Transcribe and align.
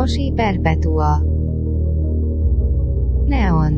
Moshi 0.00 0.32
Perpetua. 0.32 1.20
Neon. 3.26 3.74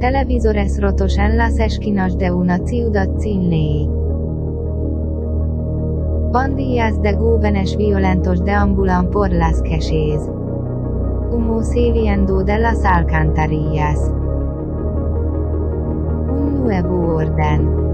Televisores 0.00 0.82
rotos 0.82 1.16
en 1.18 1.38
las 1.38 1.60
esquinas 1.60 2.18
de 2.18 2.32
una 2.32 2.58
ciudad 2.66 3.08
sin 3.18 3.48
ley. 3.48 3.88
Pandillas 6.32 7.00
de 7.00 7.14
jóvenes 7.14 7.76
violentos 7.76 8.44
deambulan 8.44 9.08
por 9.08 9.30
las 9.30 9.62
calles. 9.62 10.28
Humo 11.30 11.62
saliendo 11.62 12.42
de 12.42 12.58
las 12.58 12.84
alcantarillas. 12.84 14.00
Un 16.28 16.64
nuevo 16.64 17.14
orden. 17.14 17.87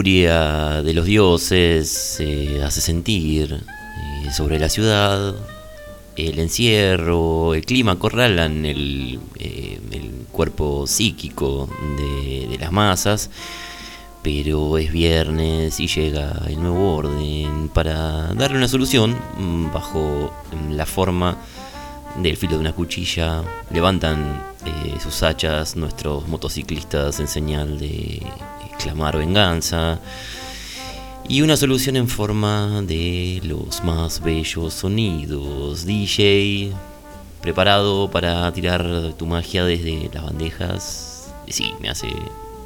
De 0.00 0.92
los 0.94 1.04
dioses 1.04 1.88
se 1.90 2.62
hace 2.62 2.80
sentir 2.80 3.52
eh, 3.52 4.32
sobre 4.32 4.58
la 4.58 4.70
ciudad, 4.70 5.34
el 6.16 6.38
encierro, 6.38 7.52
el 7.52 7.66
clima 7.66 7.92
acorralan 7.92 8.64
el, 8.64 9.20
eh, 9.38 9.78
el 9.90 10.26
cuerpo 10.32 10.86
psíquico 10.86 11.68
de, 11.98 12.56
las 12.58 12.72
masas, 12.72 13.28
pero 14.22 14.78
es 14.78 14.90
viernes 14.90 15.78
y 15.78 15.88
llega 15.88 16.42
el 16.46 16.62
nuevo 16.62 16.96
orden 16.96 17.68
para 17.68 18.32
darle 18.34 18.56
una 18.56 18.68
solución 18.68 19.14
mm, 19.36 19.72
bajo 19.72 20.32
la 20.70 20.86
forma 20.86 21.36
del 22.16 22.38
filo 22.38 22.54
de 22.54 22.60
una 22.60 22.72
cuchilla. 22.72 23.42
Levantan 23.70 24.42
eh, 24.64 24.96
sus 25.02 25.22
hachas 25.22 25.76
nuestros 25.76 26.26
motociclistas 26.28 27.20
en 27.20 27.28
señal 27.28 27.78
de 27.78 28.22
clamar 28.82 29.16
venganza 29.16 30.00
y 31.28 31.42
una 31.42 31.56
solución 31.56 31.96
en 31.96 32.08
forma 32.08 32.82
de 32.82 33.40
los 33.44 33.84
más 33.84 34.20
bellos 34.20 34.74
sonidos. 34.74 35.86
DJ, 35.86 36.72
preparado 37.40 38.10
para 38.10 38.52
tirar 38.52 39.14
tu 39.16 39.26
magia 39.26 39.64
desde 39.64 40.10
las 40.12 40.24
bandejas. 40.24 41.32
Sí, 41.48 41.74
me 41.80 41.88
hace, 41.90 42.08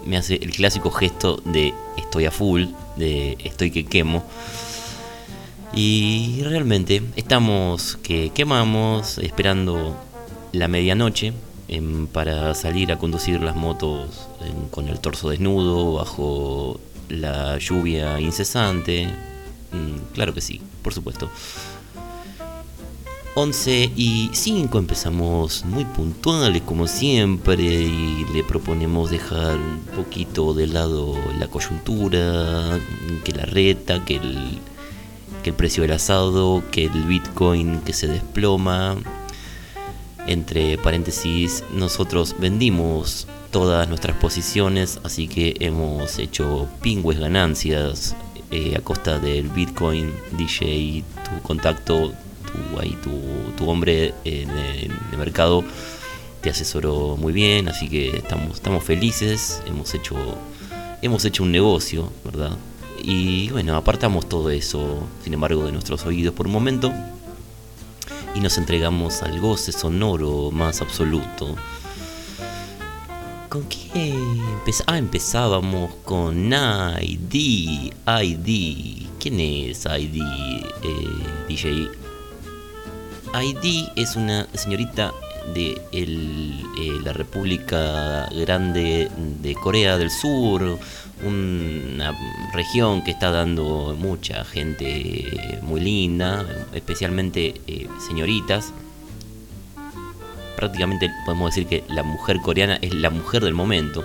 me 0.06 0.16
hace 0.16 0.36
el 0.36 0.52
clásico 0.52 0.90
gesto 0.90 1.40
de 1.44 1.74
estoy 1.98 2.24
a 2.24 2.30
full, 2.30 2.64
de 2.96 3.36
estoy 3.44 3.70
que 3.70 3.84
quemo. 3.84 4.24
Y 5.74 6.40
realmente 6.44 7.02
estamos 7.16 7.98
que 8.02 8.30
quemamos 8.30 9.18
esperando 9.18 9.94
la 10.52 10.68
medianoche 10.68 11.34
para 12.12 12.54
salir 12.54 12.92
a 12.92 12.98
conducir 12.98 13.42
las 13.42 13.56
motos 13.56 14.28
con 14.70 14.88
el 14.88 15.00
torso 15.00 15.30
desnudo, 15.30 15.94
bajo 15.94 16.80
la 17.08 17.58
lluvia 17.58 18.20
incesante. 18.20 19.06
Mm, 19.72 20.14
claro 20.14 20.32
que 20.34 20.40
sí, 20.40 20.60
por 20.82 20.94
supuesto. 20.94 21.28
11 23.38 23.92
y 23.96 24.30
5 24.32 24.78
empezamos 24.78 25.66
muy 25.66 25.84
puntuales 25.84 26.62
como 26.62 26.86
siempre 26.86 27.62
y 27.62 28.24
le 28.32 28.42
proponemos 28.42 29.10
dejar 29.10 29.58
un 29.58 29.80
poquito 29.94 30.54
de 30.54 30.66
lado 30.66 31.14
la 31.38 31.46
coyuntura, 31.46 32.78
que 33.24 33.32
la 33.32 33.44
reta, 33.44 34.02
que 34.06 34.16
el, 34.16 34.58
que 35.42 35.50
el 35.50 35.56
precio 35.56 35.82
del 35.82 35.92
asado, 35.92 36.62
que 36.70 36.86
el 36.86 37.02
bitcoin 37.04 37.80
que 37.80 37.92
se 37.92 38.06
desploma, 38.06 38.96
entre 40.26 40.78
paréntesis, 40.78 41.64
nosotros 41.72 42.34
vendimos 42.38 43.26
todas 43.50 43.88
nuestras 43.88 44.16
posiciones, 44.16 45.00
así 45.04 45.28
que 45.28 45.56
hemos 45.60 46.18
hecho 46.18 46.68
pingües 46.82 47.18
ganancias 47.18 48.16
eh, 48.50 48.74
a 48.76 48.80
costa 48.80 49.18
del 49.18 49.48
Bitcoin, 49.48 50.12
DJ, 50.32 51.04
tu 51.24 51.42
contacto, 51.42 52.12
tu, 52.12 52.80
ahí, 52.80 52.96
tu, 53.02 53.10
tu 53.56 53.70
hombre 53.70 54.14
en 54.24 54.50
el 54.50 55.18
mercado 55.18 55.64
te 56.40 56.50
asesoró 56.50 57.16
muy 57.16 57.32
bien, 57.32 57.68
así 57.68 57.88
que 57.88 58.18
estamos, 58.18 58.54
estamos 58.56 58.84
felices, 58.84 59.62
hemos 59.66 59.94
hecho, 59.94 60.16
hemos 61.02 61.24
hecho 61.24 61.42
un 61.42 61.50
negocio, 61.52 62.12
¿verdad? 62.24 62.56
Y 63.02 63.50
bueno, 63.50 63.76
apartamos 63.76 64.28
todo 64.28 64.50
eso, 64.50 65.06
sin 65.24 65.34
embargo, 65.34 65.64
de 65.64 65.72
nuestros 65.72 66.04
oídos 66.06 66.34
por 66.34 66.46
un 66.46 66.52
momento 66.52 66.92
y 68.36 68.40
nos 68.40 68.58
entregamos 68.58 69.22
al 69.22 69.40
goce 69.40 69.72
sonoro 69.72 70.50
más 70.50 70.82
absoluto. 70.82 71.56
¿Con 73.48 73.64
qué 73.64 74.14
ah, 74.86 74.98
empezábamos 74.98 75.94
con 76.04 76.52
ID, 76.52 77.92
ID. 78.06 79.08
¿Quién 79.18 79.40
es 79.40 79.86
ID, 79.86 80.20
eh, 80.20 81.46
DJ? 81.48 81.88
ID 83.42 83.88
es 83.96 84.16
una 84.16 84.46
señorita 84.52 85.14
de 85.54 85.80
eh, 85.92 87.00
la 87.02 87.14
República 87.14 88.28
Grande 88.34 89.10
de 89.40 89.54
Corea 89.54 89.96
del 89.96 90.10
Sur, 90.10 90.78
una 91.24 92.14
región 92.52 93.02
que 93.02 93.10
está 93.10 93.30
dando 93.30 93.96
mucha 93.98 94.44
gente 94.44 95.60
muy 95.62 95.80
linda, 95.80 96.44
especialmente 96.74 97.54
eh, 97.66 97.88
señoritas. 98.06 98.72
Prácticamente 100.56 101.10
podemos 101.24 101.54
decir 101.54 101.68
que 101.68 101.84
la 101.88 102.02
mujer 102.02 102.40
coreana 102.40 102.78
es 102.80 102.94
la 102.94 103.10
mujer 103.10 103.42
del 103.44 103.54
momento. 103.54 104.04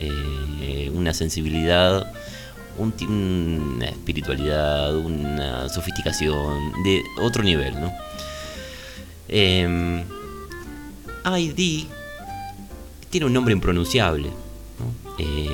Eh, 0.00 0.90
una 0.94 1.14
sensibilidad, 1.14 2.12
una 2.78 3.86
espiritualidad, 3.86 4.96
una 4.96 5.68
sofisticación 5.68 6.72
de 6.84 7.02
otro 7.20 7.42
nivel, 7.42 7.80
¿no? 7.80 7.92
Em, 9.28 10.04
ID 11.24 11.86
tiene 13.10 13.26
un 13.26 13.32
nombre 13.32 13.52
impronunciable. 13.52 14.30
Eh, 15.18 15.48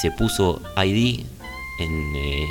se 0.00 0.10
puso 0.10 0.60
ID 0.76 1.24
en, 1.78 2.16
eh, 2.16 2.46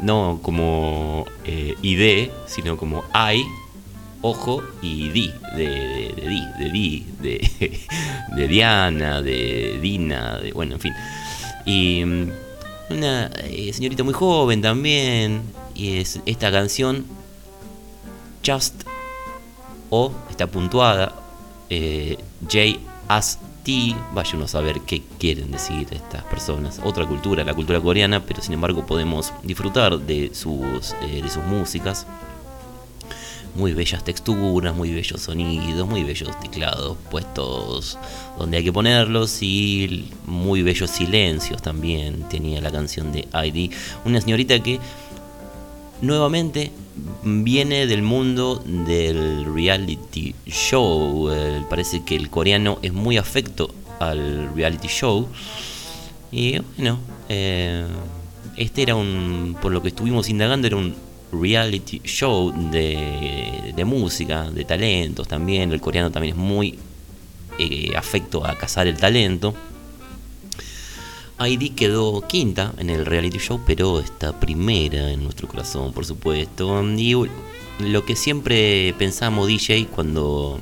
no 0.00 0.38
como 0.42 1.24
eh, 1.44 1.74
ID, 1.82 2.30
sino 2.46 2.76
como 2.76 3.04
I, 3.14 3.44
ojo, 4.20 4.62
y 4.82 5.08
D, 5.08 5.34
de, 5.56 5.66
de, 6.14 6.70
de, 6.70 7.04
de, 7.20 7.50
de, 8.36 8.48
Diana, 8.48 9.22
de 9.22 9.78
Dina, 9.80 10.40
bueno, 10.54 10.74
en 10.74 10.80
fin. 10.80 10.94
Y 11.64 12.04
mm, 12.04 12.30
una 12.90 13.30
señorita 13.72 14.02
muy 14.04 14.14
joven 14.14 14.60
también, 14.60 15.42
y 15.74 15.98
es 15.98 16.20
esta 16.26 16.50
canción, 16.50 17.04
Just 18.44 18.82
o 19.90 20.12
está 20.30 20.46
puntuada 20.46 21.14
J 21.70 22.80
as 23.08 23.38
Vaya 24.12 24.32
uno 24.34 24.46
a 24.46 24.48
saber 24.48 24.80
qué 24.80 25.02
quieren 25.20 25.52
decir 25.52 25.86
estas 25.92 26.24
personas. 26.24 26.80
Otra 26.82 27.06
cultura, 27.06 27.44
la 27.44 27.54
cultura 27.54 27.80
coreana, 27.80 28.20
pero 28.20 28.42
sin 28.42 28.54
embargo 28.54 28.84
podemos 28.84 29.32
disfrutar 29.44 30.00
de 30.00 30.34
sus, 30.34 30.96
eh, 31.02 31.22
de 31.22 31.30
sus 31.30 31.44
músicas. 31.44 32.06
Muy 33.54 33.72
bellas 33.72 34.02
texturas, 34.02 34.74
muy 34.74 34.92
bellos 34.92 35.20
sonidos, 35.20 35.86
muy 35.86 36.02
bellos 36.02 36.40
teclados 36.40 36.96
puestos 37.10 37.98
donde 38.36 38.56
hay 38.56 38.64
que 38.64 38.72
ponerlos 38.72 39.42
y 39.42 40.10
muy 40.26 40.62
bellos 40.62 40.90
silencios 40.90 41.62
también 41.62 42.28
tenía 42.28 42.60
la 42.60 42.72
canción 42.72 43.12
de 43.12 43.28
ID. 43.32 43.70
Una 44.04 44.20
señorita 44.20 44.60
que 44.60 44.80
nuevamente 46.00 46.72
viene 47.22 47.86
del 47.86 48.02
mundo 48.02 48.62
del 48.64 49.44
reality 49.52 50.34
show. 50.46 51.30
Eh, 51.30 51.62
parece 51.68 52.04
que 52.04 52.16
el 52.16 52.30
coreano 52.30 52.78
es 52.82 52.92
muy 52.92 53.16
afecto 53.16 53.74
al 54.00 54.54
reality 54.54 54.88
show. 54.88 55.28
Y 56.30 56.58
bueno, 56.76 56.98
eh, 57.28 57.84
este 58.56 58.82
era 58.82 58.94
un, 58.94 59.56
por 59.60 59.72
lo 59.72 59.82
que 59.82 59.88
estuvimos 59.88 60.28
indagando, 60.28 60.66
era 60.66 60.76
un 60.76 60.94
reality 61.32 62.00
show 62.04 62.52
de, 62.70 63.72
de 63.74 63.84
música, 63.84 64.50
de 64.50 64.64
talentos 64.64 65.28
también. 65.28 65.72
El 65.72 65.80
coreano 65.80 66.10
también 66.10 66.34
es 66.34 66.40
muy 66.40 66.78
eh, 67.58 67.92
afecto 67.96 68.46
a 68.46 68.56
cazar 68.56 68.86
el 68.86 68.96
talento. 68.96 69.54
ID 71.40 71.74
quedó 71.74 72.20
quinta 72.26 72.72
en 72.78 72.90
el 72.90 73.06
reality 73.06 73.38
show, 73.38 73.60
pero 73.66 74.00
está 74.00 74.38
primera 74.38 75.10
en 75.10 75.22
nuestro 75.22 75.48
corazón, 75.48 75.92
por 75.92 76.04
supuesto. 76.04 76.82
Y 76.82 77.14
lo 77.80 78.04
que 78.04 78.16
siempre 78.16 78.94
pensamos, 78.98 79.48
DJ, 79.48 79.86
cuando 79.86 80.60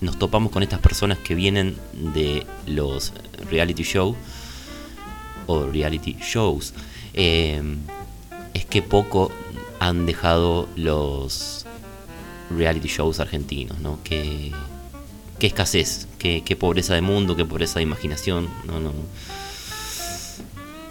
nos 0.00 0.18
topamos 0.18 0.52
con 0.52 0.62
estas 0.62 0.80
personas 0.80 1.18
que 1.18 1.34
vienen 1.34 1.76
de 1.92 2.46
los 2.66 3.12
reality 3.50 3.82
shows 3.82 4.16
o 5.46 5.66
reality 5.66 6.16
shows, 6.20 6.74
eh, 7.14 7.62
es 8.52 8.64
que 8.66 8.82
poco 8.82 9.30
han 9.78 10.06
dejado 10.06 10.68
los 10.76 11.66
reality 12.50 12.88
shows 12.88 13.20
argentinos, 13.20 13.78
¿no? 13.80 13.98
Qué, 14.04 14.52
qué 15.38 15.46
escasez, 15.46 16.08
qué 16.18 16.56
pobreza 16.58 16.94
de 16.94 17.00
mundo, 17.00 17.36
qué 17.36 17.44
pobreza 17.44 17.78
de 17.78 17.84
imaginación, 17.84 18.48
no, 18.66 18.80
no 18.80 18.92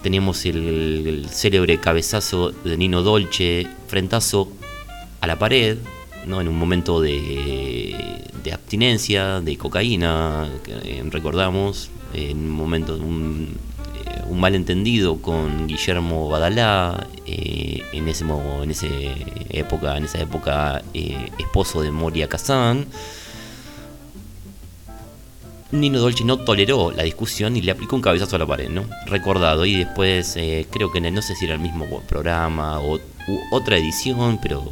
Teníamos 0.01 0.45
el, 0.45 1.27
célebre 1.29 1.79
cabezazo 1.79 2.51
de 2.51 2.75
Nino 2.75 3.03
Dolce, 3.03 3.67
frentazo 3.87 4.51
a 5.19 5.27
la 5.27 5.37
pared, 5.37 5.77
¿no? 6.25 6.41
en 6.41 6.47
un 6.47 6.57
momento 6.57 7.01
de, 7.01 7.95
abstinencia, 8.51 9.41
de 9.41 9.57
cocaína, 9.57 10.49
eh, 10.67 11.03
recordamos, 11.05 11.91
en 12.13 12.37
un 12.37 12.49
momento 12.49 12.97
de 12.97 13.03
un, 13.03 13.57
eh, 14.05 14.33
malentendido 14.33 15.21
con 15.21 15.67
Guillermo 15.67 16.29
Badalá, 16.29 17.07
eh, 17.27 17.83
en, 17.93 18.07
ese, 18.07 18.25
en, 18.25 18.71
ese 18.71 19.11
época, 19.49 19.97
en 19.97 20.05
esa 20.05 20.19
época 20.19 20.81
esposo 21.37 21.83
de 21.83 21.91
Moria 21.91 22.27
Kazán. 22.27 22.87
Nino 25.71 25.99
Dolce 25.99 26.25
no 26.25 26.37
toleró 26.37 26.91
la 26.91 27.03
discusión 27.03 27.55
y 27.55 27.61
le 27.61 27.71
aplicó 27.71 27.95
un 27.95 28.01
cabezazo 28.01 28.35
a 28.35 28.39
la 28.39 28.45
pared, 28.45 28.69
¿no? 28.69 28.83
Recordado. 29.05 29.65
Y 29.65 29.75
después, 29.75 30.35
eh, 30.35 30.67
creo 30.69 30.91
que 30.91 30.99
no 30.99 31.21
sé 31.21 31.35
si 31.35 31.45
era 31.45 31.53
el 31.53 31.61
mismo 31.61 31.85
programa 32.07 32.79
o 32.79 32.99
otra 33.51 33.77
edición, 33.77 34.39
pero 34.41 34.63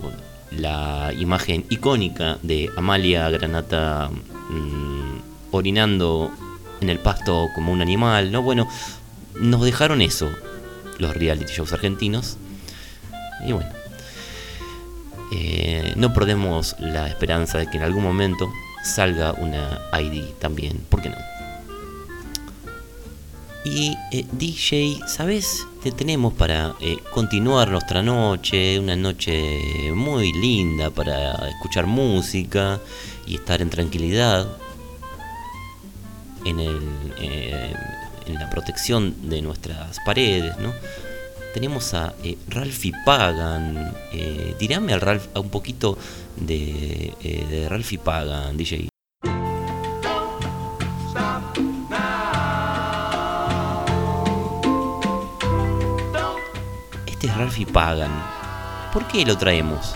la 0.52 1.14
imagen 1.18 1.66
icónica 1.70 2.38
de 2.42 2.70
Amalia 2.76 3.30
Granata 3.30 4.10
mm, 4.50 5.20
orinando 5.52 6.32
en 6.82 6.90
el 6.90 7.00
pasto 7.00 7.48
como 7.56 7.72
un 7.72 7.82
animal, 7.82 8.32
¿no? 8.32 8.42
Bueno, 8.42 8.68
nos 9.40 9.64
dejaron 9.64 10.02
eso, 10.02 10.30
los 10.98 11.16
reality 11.16 11.54
shows 11.54 11.72
argentinos. 11.72 12.38
Y 13.46 13.54
bueno, 13.54 13.70
eh, 15.32 15.94
no 15.96 16.14
perdemos 16.14 16.76
la 16.80 17.08
esperanza 17.08 17.58
de 17.58 17.68
que 17.68 17.78
en 17.78 17.84
algún 17.84 18.04
momento 18.04 18.52
salga 18.84 19.34
una 19.34 19.80
ID 20.00 20.34
también, 20.40 20.78
¿por 20.90 21.02
qué 21.02 21.10
no? 21.10 21.18
Y 23.64 23.98
eh, 24.12 24.26
DJ, 24.32 25.02
¿sabes? 25.06 25.68
Te 25.84 25.92
tenemos 25.92 26.34
para 26.34 26.76
eh, 26.80 26.98
continuar 27.12 27.70
nuestra 27.70 28.02
noche, 28.02 28.80
una 28.80 28.96
noche 28.96 29.92
muy 29.94 30.32
linda 30.32 30.90
para 30.90 31.34
escuchar 31.50 31.86
música 31.86 32.80
y 33.28 33.36
estar 33.36 33.62
en 33.62 33.70
tranquilidad, 33.70 34.48
en, 36.46 36.60
el, 36.60 36.80
eh, 37.20 37.74
la 38.28 38.50
protección 38.50 39.30
de 39.30 39.42
nuestras 39.42 40.00
paredes, 40.06 40.58
¿no? 40.60 40.74
Tenemos 41.54 41.94
a 41.94 42.14
Ralphie 42.48 42.94
Pagan. 43.06 43.94
dirame 44.60 44.94
al 44.94 45.02
Ralph 45.02 45.28
a 45.34 45.40
un 45.40 45.50
poquito 45.50 45.98
de, 46.40 47.14
eh, 47.22 47.46
de 47.50 47.70
Ralphie 47.70 48.00
Pagan, 48.00 48.58
DJ. 48.58 48.90
Este 57.08 57.28
es 57.28 57.38
Ralphie 57.38 57.66
Pagan. 57.66 58.12
¿Por 58.94 59.06
qué 59.08 59.26
lo 59.26 59.38
traemos? 59.38 59.96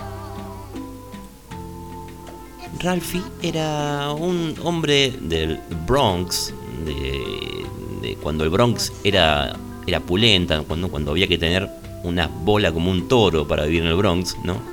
Ralphie 2.80 3.24
era 3.42 4.12
un 4.12 4.56
hombre 4.64 5.12
del 5.22 5.60
Bronx, 5.86 6.54
de, 6.86 7.66
de 8.02 8.16
cuando 8.16 8.44
el 8.44 8.50
Bronx 8.50 8.92
era, 9.04 9.56
era 9.88 10.00
pulenta, 10.02 10.62
cuando, 10.64 10.90
cuando 10.90 11.12
había 11.12 11.28
que 11.28 11.38
tener 11.38 11.70
una 12.04 12.28
bola 12.28 12.72
como 12.74 12.92
un 12.92 13.08
toro 13.08 13.48
para 13.48 13.64
vivir 13.66 13.84
en 13.84 13.88
el 13.88 13.96
Bronx, 13.96 14.38
¿no? 14.44 14.73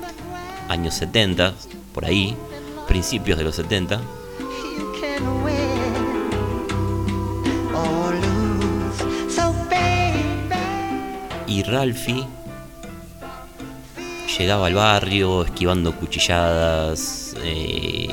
Años 0.70 0.94
70, 0.94 1.52
por 1.92 2.04
ahí, 2.04 2.36
principios 2.86 3.36
de 3.36 3.44
los 3.44 3.56
70. 3.56 4.00
Y 11.48 11.64
Ralphie 11.64 12.24
llegaba 14.38 14.68
al 14.68 14.74
barrio 14.74 15.42
esquivando 15.42 15.92
cuchilladas, 15.96 17.34
eh, 17.42 18.08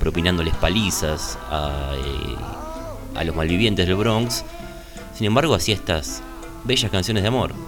propinándoles 0.00 0.54
palizas 0.54 1.38
a, 1.50 1.92
eh, 1.94 2.36
a 3.14 3.24
los 3.24 3.36
malvivientes 3.36 3.86
del 3.86 3.96
Bronx. 3.96 4.42
Sin 5.14 5.26
embargo, 5.26 5.54
hacía 5.54 5.74
estas 5.74 6.22
bellas 6.64 6.90
canciones 6.90 7.22
de 7.22 7.28
amor. 7.28 7.67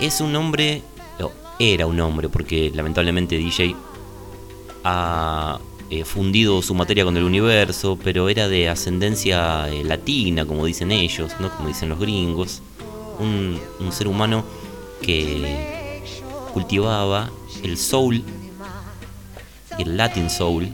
Es 0.00 0.20
un 0.20 0.34
hombre, 0.34 0.82
era 1.58 1.86
un 1.86 2.00
hombre, 2.00 2.30
porque 2.30 2.72
lamentablemente 2.74 3.36
DJ 3.36 3.76
ha 4.82 5.60
eh, 5.90 6.04
fundido 6.04 6.62
su 6.62 6.74
materia 6.74 7.04
con 7.04 7.16
el 7.18 7.24
universo, 7.24 7.98
pero 8.02 8.30
era 8.30 8.48
de 8.48 8.68
ascendencia 8.70 9.68
eh, 9.68 9.84
latina, 9.84 10.46
como 10.46 10.64
dicen 10.64 10.90
ellos, 10.90 11.32
¿no? 11.38 11.50
como 11.54 11.68
dicen 11.68 11.90
los 11.90 11.98
gringos. 11.98 12.62
Un, 13.18 13.60
un 13.78 13.92
ser 13.92 14.08
humano 14.08 14.42
que 15.02 16.02
cultivaba 16.54 17.30
el 17.62 17.76
soul, 17.76 18.24
el 19.78 19.96
latin 19.98 20.30
soul, 20.30 20.66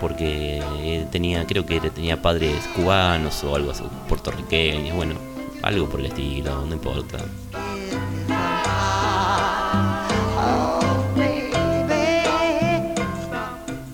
porque 0.00 0.62
eh, 0.78 1.08
tenía, 1.10 1.44
creo 1.46 1.66
que 1.66 1.80
tenía 1.90 2.22
padres 2.22 2.54
cubanos 2.76 3.42
o 3.42 3.56
algo 3.56 3.72
así, 3.72 3.82
puertorriqueños, 4.08 4.94
bueno, 4.94 5.16
algo 5.62 5.88
por 5.88 5.98
el 5.98 6.06
estilo, 6.06 6.64
no 6.64 6.74
importa. 6.74 7.18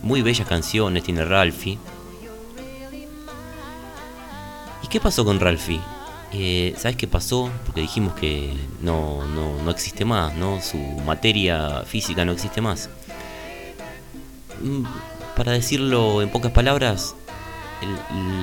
Muy 0.03 0.23
bellas 0.23 0.47
canciones 0.47 1.03
tiene 1.03 1.25
Ralphie. 1.25 1.79
¿Y 4.83 4.87
qué 4.89 5.01
pasó 5.01 5.25
con 5.25 5.41
Ralphie? 5.41 5.81
Eh, 6.33 6.75
¿Sabes 6.79 6.97
qué 6.97 7.07
pasó? 7.09 7.51
Porque 7.65 7.81
dijimos 7.81 8.15
que 8.15 8.55
no, 8.81 9.27
no, 9.27 9.61
no 9.63 9.71
existe 9.71 10.05
más, 10.05 10.35
¿no? 10.35 10.61
Su 10.61 10.79
materia 11.05 11.83
física 11.85 12.25
no 12.25 12.33
existe 12.33 12.61
más. 12.61 12.89
Mm, 14.63 14.85
Para 15.37 15.53
decirlo 15.53 16.23
en 16.23 16.29
pocas 16.31 16.53
palabras, 16.53 17.15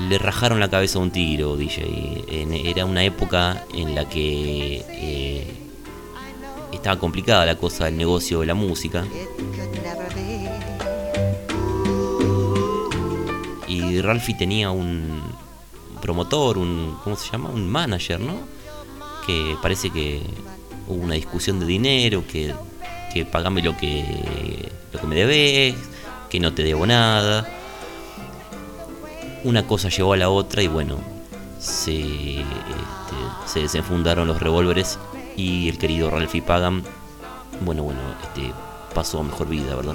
le 0.08 0.18
rajaron 0.18 0.60
la 0.60 0.68
cabeza 0.68 0.98
a 0.98 1.02
un 1.02 1.10
tiro, 1.10 1.56
DJ. 1.56 2.24
Era 2.70 2.84
una 2.84 3.04
época 3.04 3.64
en 3.72 3.94
la 3.94 4.08
que 4.08 4.84
eh, 4.88 5.54
estaba 6.72 6.98
complicada 6.98 7.46
la 7.46 7.56
cosa 7.56 7.86
del 7.86 7.96
negocio 7.96 8.40
de 8.40 8.46
la 8.46 8.54
música. 8.54 9.04
Y 13.66 14.00
Ralphie 14.00 14.36
tenía 14.36 14.70
un 14.70 15.22
promotor, 16.00 16.58
un. 16.58 16.98
¿Cómo 17.02 17.16
se 17.16 17.30
llama? 17.30 17.50
Un 17.50 17.68
manager, 17.68 18.20
¿no? 18.20 18.34
Que 19.26 19.56
parece 19.62 19.90
que 19.90 20.20
hubo 20.86 21.02
una 21.02 21.14
discusión 21.14 21.58
de 21.60 21.66
dinero, 21.66 22.24
que, 22.26 22.54
que 23.12 23.24
pagame 23.24 23.62
lo 23.62 23.76
que, 23.76 24.70
lo 24.92 25.00
que 25.00 25.06
me 25.06 25.16
debes, 25.16 25.76
que 26.28 26.40
no 26.40 26.52
te 26.52 26.62
debo 26.62 26.86
nada. 26.86 27.48
Una 29.44 29.66
cosa 29.66 29.88
llevó 29.88 30.12
a 30.12 30.16
la 30.16 30.28
otra 30.28 30.62
y 30.62 30.68
bueno, 30.68 30.98
se, 31.58 32.40
este, 32.40 32.46
se 33.46 33.60
desenfundaron 33.60 34.28
los 34.28 34.40
revólveres 34.40 34.98
y 35.36 35.68
el 35.68 35.78
querido 35.78 36.10
Ralphie 36.10 36.42
Pagan, 36.42 36.82
bueno, 37.60 37.82
bueno, 37.82 38.00
este, 38.22 38.52
pasó 38.94 39.20
a 39.20 39.22
mejor 39.24 39.48
vida, 39.48 39.74
¿verdad? 39.74 39.94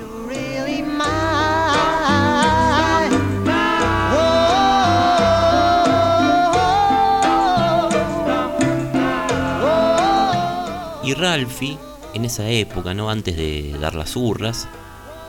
Y 11.03 11.13
Ralphie, 11.15 11.77
en 12.13 12.25
esa 12.25 12.47
época, 12.49 12.93
¿no? 12.93 13.09
Antes 13.09 13.35
de 13.35 13.75
dar 13.79 13.95
las 13.95 14.15
urras, 14.15 14.67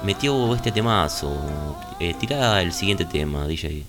metió 0.03 0.55
este 0.55 0.73
temazo. 0.73 1.77
Eh, 1.99 2.15
el 2.21 2.73
siguiente 2.73 3.07
tema, 3.07 3.47
DJ. 3.47 3.85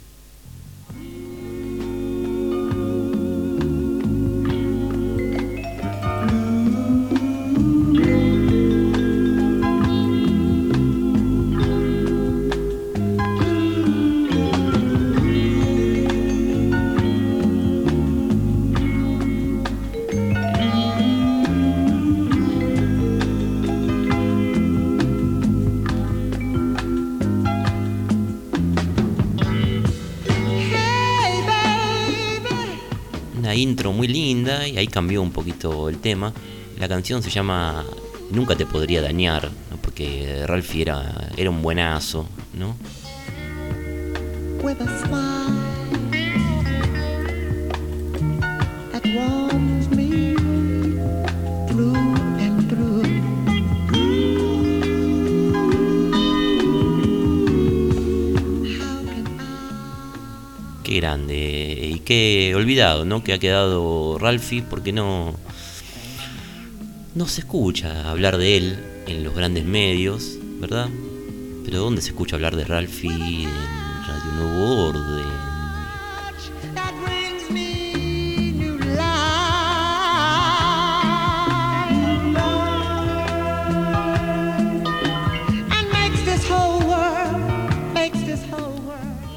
Ahí 34.82 34.88
cambió 34.88 35.22
un 35.22 35.32
poquito 35.32 35.90
el 35.90 36.00
tema. 36.00 36.34
La 36.80 36.88
canción 36.88 37.22
se 37.22 37.30
llama 37.30 37.86
Nunca 38.32 38.56
te 38.56 38.66
podría 38.66 39.02
dañar, 39.02 39.50
¿no? 39.70 39.78
porque 39.78 40.44
Ralphie 40.48 40.82
era, 40.82 41.32
era 41.38 41.50
un 41.50 41.62
buenazo, 41.62 42.28
¿no? 42.54 42.76
grande 60.94 61.61
y 62.02 62.04
qué 62.04 62.54
olvidado, 62.56 63.06
¿no? 63.06 63.24
Que 63.24 63.34
ha 63.34 63.40
quedado 63.40 64.18
Ralphie 64.18 64.64
porque 64.64 64.92
no 64.92 65.36
no 67.14 67.28
se 67.28 67.42
escucha 67.42 68.10
hablar 68.10 68.38
de 68.38 68.58
él 68.58 68.80
en 69.08 69.24
los 69.24 69.36
grandes 69.36 69.66
medios, 69.66 70.38
¿verdad? 70.60 70.90
Pero 71.64 71.80
¿dónde 71.80 72.02
se 72.02 72.10
escucha 72.10 72.36
hablar 72.38 72.56
de 72.56 72.64
Ralphie 72.66 73.44
en 73.44 73.50
Radio 74.08 74.32
Nuevo 74.36 74.88
Orden? 74.88 75.42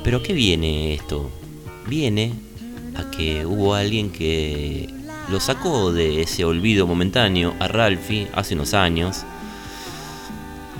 Pero 0.02 0.22
¿qué 0.22 0.32
viene 0.34 0.94
esto? 0.94 1.30
Viene 1.88 2.34
que 3.16 3.46
hubo 3.46 3.74
alguien 3.74 4.10
que 4.10 4.88
lo 5.28 5.40
sacó 5.40 5.92
de 5.92 6.22
ese 6.22 6.44
olvido 6.44 6.86
momentáneo 6.86 7.54
a 7.60 7.68
Ralphie 7.68 8.28
hace 8.34 8.54
unos 8.54 8.74
años. 8.74 9.24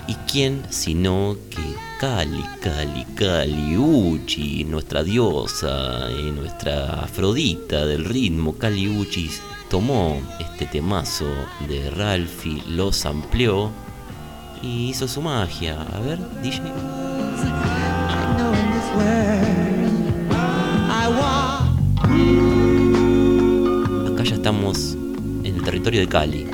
¿Y 0.07 0.13
quién 0.31 0.63
sino 0.69 1.35
que 1.49 1.75
Cali, 1.99 2.43
Cali, 2.61 3.05
Cali 3.15 3.77
Uchi, 3.77 4.65
nuestra 4.65 5.03
diosa, 5.03 6.09
eh, 6.11 6.31
nuestra 6.31 7.03
Afrodita 7.03 7.85
del 7.85 8.05
ritmo, 8.05 8.55
Cali 8.57 8.87
Uchi, 8.87 9.31
tomó 9.69 10.21
este 10.39 10.65
temazo 10.67 11.25
de 11.67 11.89
Ralphie, 11.89 12.61
lo 12.67 12.91
amplió 13.05 13.71
y 14.61 14.89
hizo 14.89 15.07
su 15.07 15.21
magia. 15.21 15.81
A 15.81 15.99
ver, 15.99 16.19
DJ. 16.41 17.74
Estamos 24.45 24.95
en 25.43 25.55
el 25.55 25.63
territorio 25.63 26.01
de 26.01 26.07
Cali. 26.07 26.45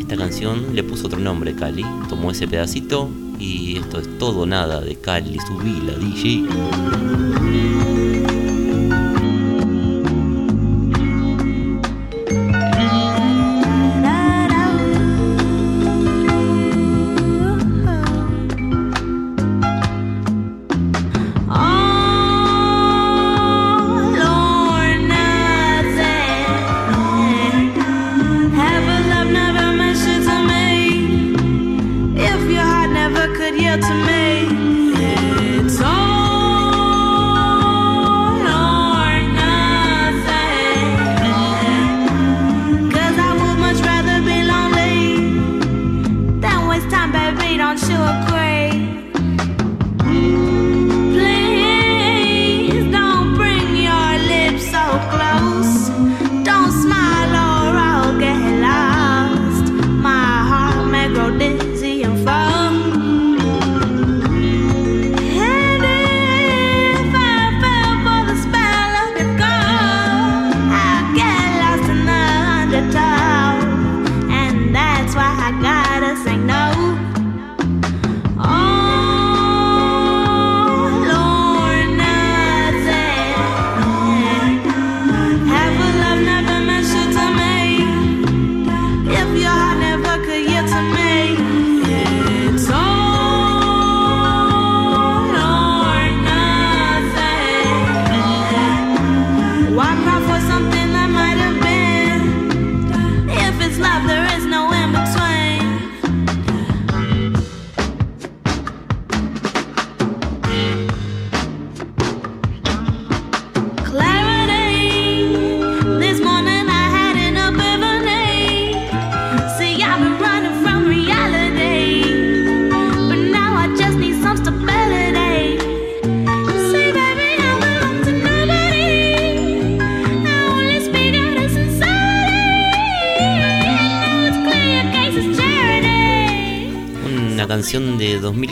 Esta 0.00 0.16
canción 0.16 0.74
le 0.74 0.82
puso 0.82 1.08
otro 1.08 1.18
nombre 1.18 1.54
Cali, 1.54 1.84
tomó 2.08 2.30
ese 2.30 2.48
pedacito 2.48 3.10
y 3.38 3.76
esto 3.76 4.00
es 4.00 4.18
todo 4.18 4.46
nada 4.46 4.80
de 4.80 4.96
Cali, 4.96 5.38
su 5.40 5.58
vila, 5.58 5.92
DJ. 5.92 7.81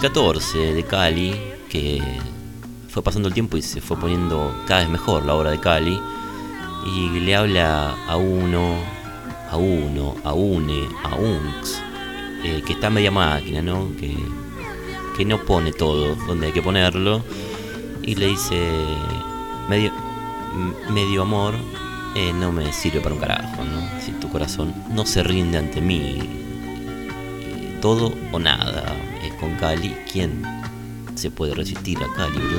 2014 0.01 0.73
de 0.73 0.83
Cali, 0.83 1.39
que 1.69 2.01
fue 2.89 3.03
pasando 3.03 3.29
el 3.29 3.35
tiempo 3.35 3.59
y 3.59 3.63
se 3.63 3.83
fue 3.83 3.99
poniendo 3.99 4.65
cada 4.67 4.81
vez 4.81 4.89
mejor 4.89 5.27
la 5.27 5.35
obra 5.35 5.51
de 5.51 5.61
Cali. 5.61 6.01
Y 6.87 7.21
le 7.21 7.37
habla 7.37 7.95
a 8.09 8.17
uno, 8.17 8.77
a 9.51 9.59
uno, 9.59 10.17
a 10.25 10.33
une, 10.33 10.89
a 11.05 11.17
unx, 11.17 11.83
eh, 12.43 12.63
que 12.65 12.73
está 12.73 12.89
media 12.89 13.11
máquina, 13.11 13.61
¿no? 13.61 13.89
Que, 14.01 14.17
que 15.19 15.27
no 15.27 15.37
pone 15.45 15.71
todo 15.71 16.15
donde 16.27 16.47
hay 16.47 16.53
que 16.53 16.63
ponerlo. 16.63 17.23
Y 18.01 18.15
le 18.15 18.29
dice, 18.29 18.59
medio, 19.69 19.93
medio 20.89 21.23
amor, 21.23 21.53
eh, 22.15 22.33
no 22.33 22.53
me 22.53 22.73
sirve 22.73 23.01
para 23.01 23.15
un 23.15 23.21
carajo, 23.21 23.65
¿no? 23.65 24.01
Si 24.01 24.13
tu 24.13 24.31
corazón 24.31 24.73
no 24.95 25.05
se 25.05 25.23
rinde 25.23 25.59
ante 25.59 25.83
mí, 25.83 26.21
eh, 26.23 27.79
todo 27.83 28.15
o 28.33 28.39
nada 28.39 28.70
Cali. 29.61 29.95
¿Quién 30.11 30.43
se 31.15 31.31
puede 31.31 31.55
resistir 31.55 31.99
a 31.99 32.13
Cali, 32.15 32.39
bro? 32.39 32.59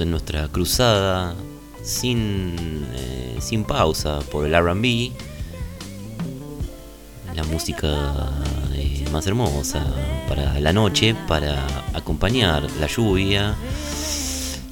En 0.00 0.10
nuestra 0.10 0.48
cruzada 0.48 1.34
sin, 1.82 2.56
eh, 2.94 3.36
sin 3.40 3.64
pausa 3.64 4.20
por 4.30 4.46
el 4.46 4.54
RB. 4.54 5.12
La 7.34 7.44
música 7.44 8.30
eh, 8.74 9.04
más 9.12 9.26
hermosa 9.26 9.84
para 10.28 10.58
la 10.60 10.72
noche, 10.72 11.14
para 11.28 11.66
acompañar 11.94 12.66
la 12.80 12.86
lluvia. 12.86 13.54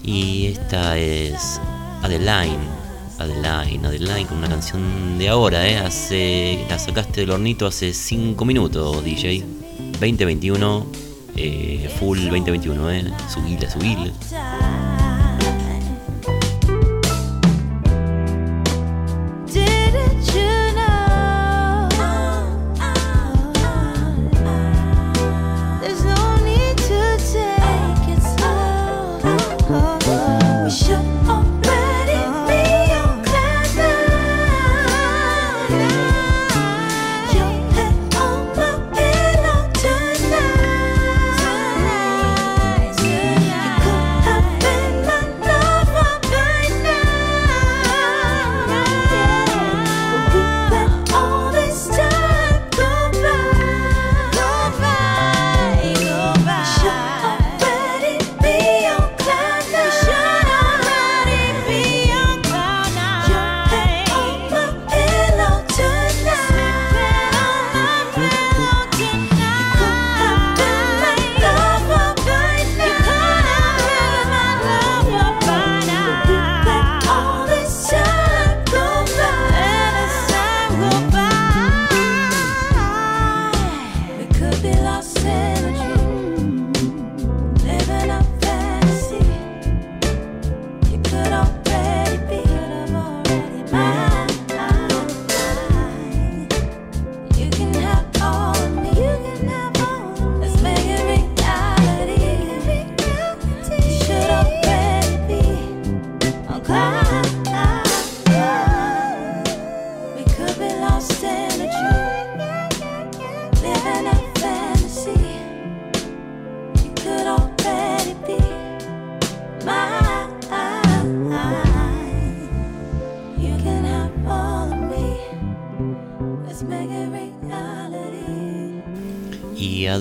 Y 0.02 0.46
esta 0.46 0.98
es 0.98 1.60
Adeline. 2.02 2.78
Adeline, 3.18 3.84
Adeline 3.84 4.26
con 4.26 4.38
una 4.38 4.48
canción 4.48 5.18
de 5.18 5.28
ahora, 5.28 5.68
¿eh? 5.68 5.76
Hace, 5.78 6.64
la 6.68 6.78
sacaste 6.78 7.22
del 7.22 7.30
hornito 7.30 7.66
hace 7.66 7.92
5 7.92 8.44
minutos, 8.44 9.04
DJ. 9.04 9.44
2021, 10.00 10.86
eh, 11.36 11.90
full 11.98 12.18
2021, 12.18 12.90
¿eh? 12.90 13.04
Subila, 13.28 13.70
subila. 13.70 14.87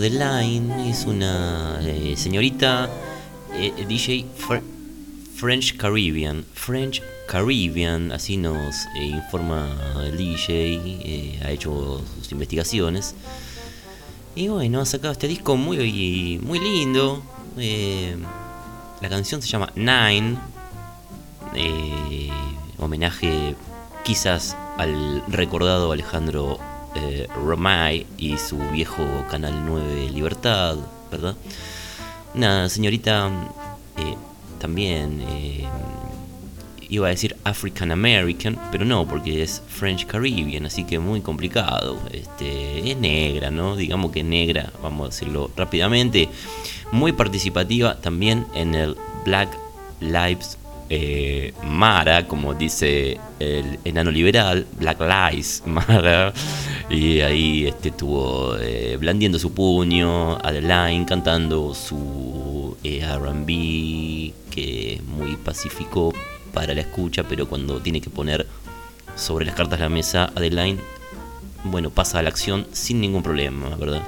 Y 0.07 0.15
Adeline 0.15 0.89
es 0.89 1.03
una 1.05 1.79
eh, 1.81 2.13
señorita 2.15 2.89
eh, 3.53 3.73
DJ 3.89 4.25
Fr- 4.39 4.61
French 5.35 5.75
Caribbean. 5.75 6.45
French 6.53 7.01
Caribbean, 7.27 8.13
así 8.13 8.37
nos 8.37 8.85
eh, 8.95 9.03
informa 9.03 9.67
el 10.05 10.15
DJ, 10.15 11.41
ha 11.43 11.51
hecho 11.51 12.01
sus 12.21 12.31
investigaciones. 12.31 13.15
Y 14.33 14.47
bueno, 14.47 14.79
ha 14.79 14.85
sacado 14.85 15.11
este 15.11 15.27
disco 15.27 15.57
muy, 15.57 16.39
muy 16.41 16.59
lindo. 16.59 17.21
la 19.01 19.09
canción 19.09 19.41
se 19.41 19.49
llama 19.49 19.73
Nine. 19.75 20.37
homenaje 22.77 23.55
quizás 24.05 24.55
al 24.77 25.21
recordado 25.27 25.91
Alejandro 25.91 26.59
eh, 26.97 27.27
Romay 27.45 28.05
y 28.17 28.37
su 28.37 28.57
viejo 28.71 29.03
Canal 29.29 29.63
9 29.65 30.09
Libertad, 30.09 30.77
¿verdad? 31.11 31.35
Una 32.33 32.69
señorita 32.69 33.29
eh, 33.97 34.15
también 34.59 35.21
eh, 35.21 35.65
iba 36.89 37.07
a 37.07 37.09
decir 37.09 37.35
African 37.43 37.91
American, 37.91 38.59
pero 38.71 38.85
no, 38.85 39.07
porque 39.07 39.43
es 39.43 39.61
French 39.67 40.05
Caribbean, 40.05 40.65
así 40.65 40.83
que 40.83 40.99
muy 40.99 41.21
complicado. 41.21 41.99
Este, 42.11 42.91
es 42.91 42.97
negra, 42.97 43.51
¿no? 43.51 43.75
Digamos 43.75 44.11
que 44.11 44.23
negra, 44.23 44.71
vamos 44.81 45.07
a 45.07 45.09
decirlo 45.09 45.51
rápidamente. 45.55 46.29
Muy 46.91 47.11
participativa 47.11 47.95
también 47.99 48.45
en 48.55 48.75
el 48.75 48.95
Black 49.25 49.49
Lives 49.99 50.57
eh, 50.89 51.53
Mara, 51.63 52.27
como 52.27 52.53
dice 52.53 53.19
el 53.39 53.79
enano 53.83 54.11
liberal, 54.11 54.65
Black 54.79 54.99
Lives 55.01 55.63
Mara. 55.65 56.33
Y 56.89 57.19
ahí 57.19 57.67
este, 57.67 57.89
estuvo 57.89 58.55
eh, 58.57 58.97
blandiendo 58.97 59.39
su 59.39 59.53
puño, 59.53 60.37
Adeline 60.37 61.05
cantando 61.05 61.73
su 61.73 62.77
eh, 62.83 63.05
RB, 63.05 64.33
que 64.49 64.93
es 64.93 65.03
muy 65.03 65.35
pacífico 65.35 66.13
para 66.53 66.73
la 66.73 66.81
escucha, 66.81 67.23
pero 67.23 67.47
cuando 67.47 67.81
tiene 67.81 67.99
que 67.99 68.09
poner 68.09 68.47
sobre 69.15 69.45
las 69.45 69.55
cartas 69.55 69.79
la 69.79 69.89
mesa, 69.89 70.31
Adeline, 70.35 70.79
bueno, 71.65 71.89
pasa 71.89 72.19
a 72.19 72.21
la 72.21 72.29
acción 72.29 72.65
sin 72.71 73.01
ningún 73.01 73.23
problema, 73.23 73.75
¿verdad? 73.75 74.03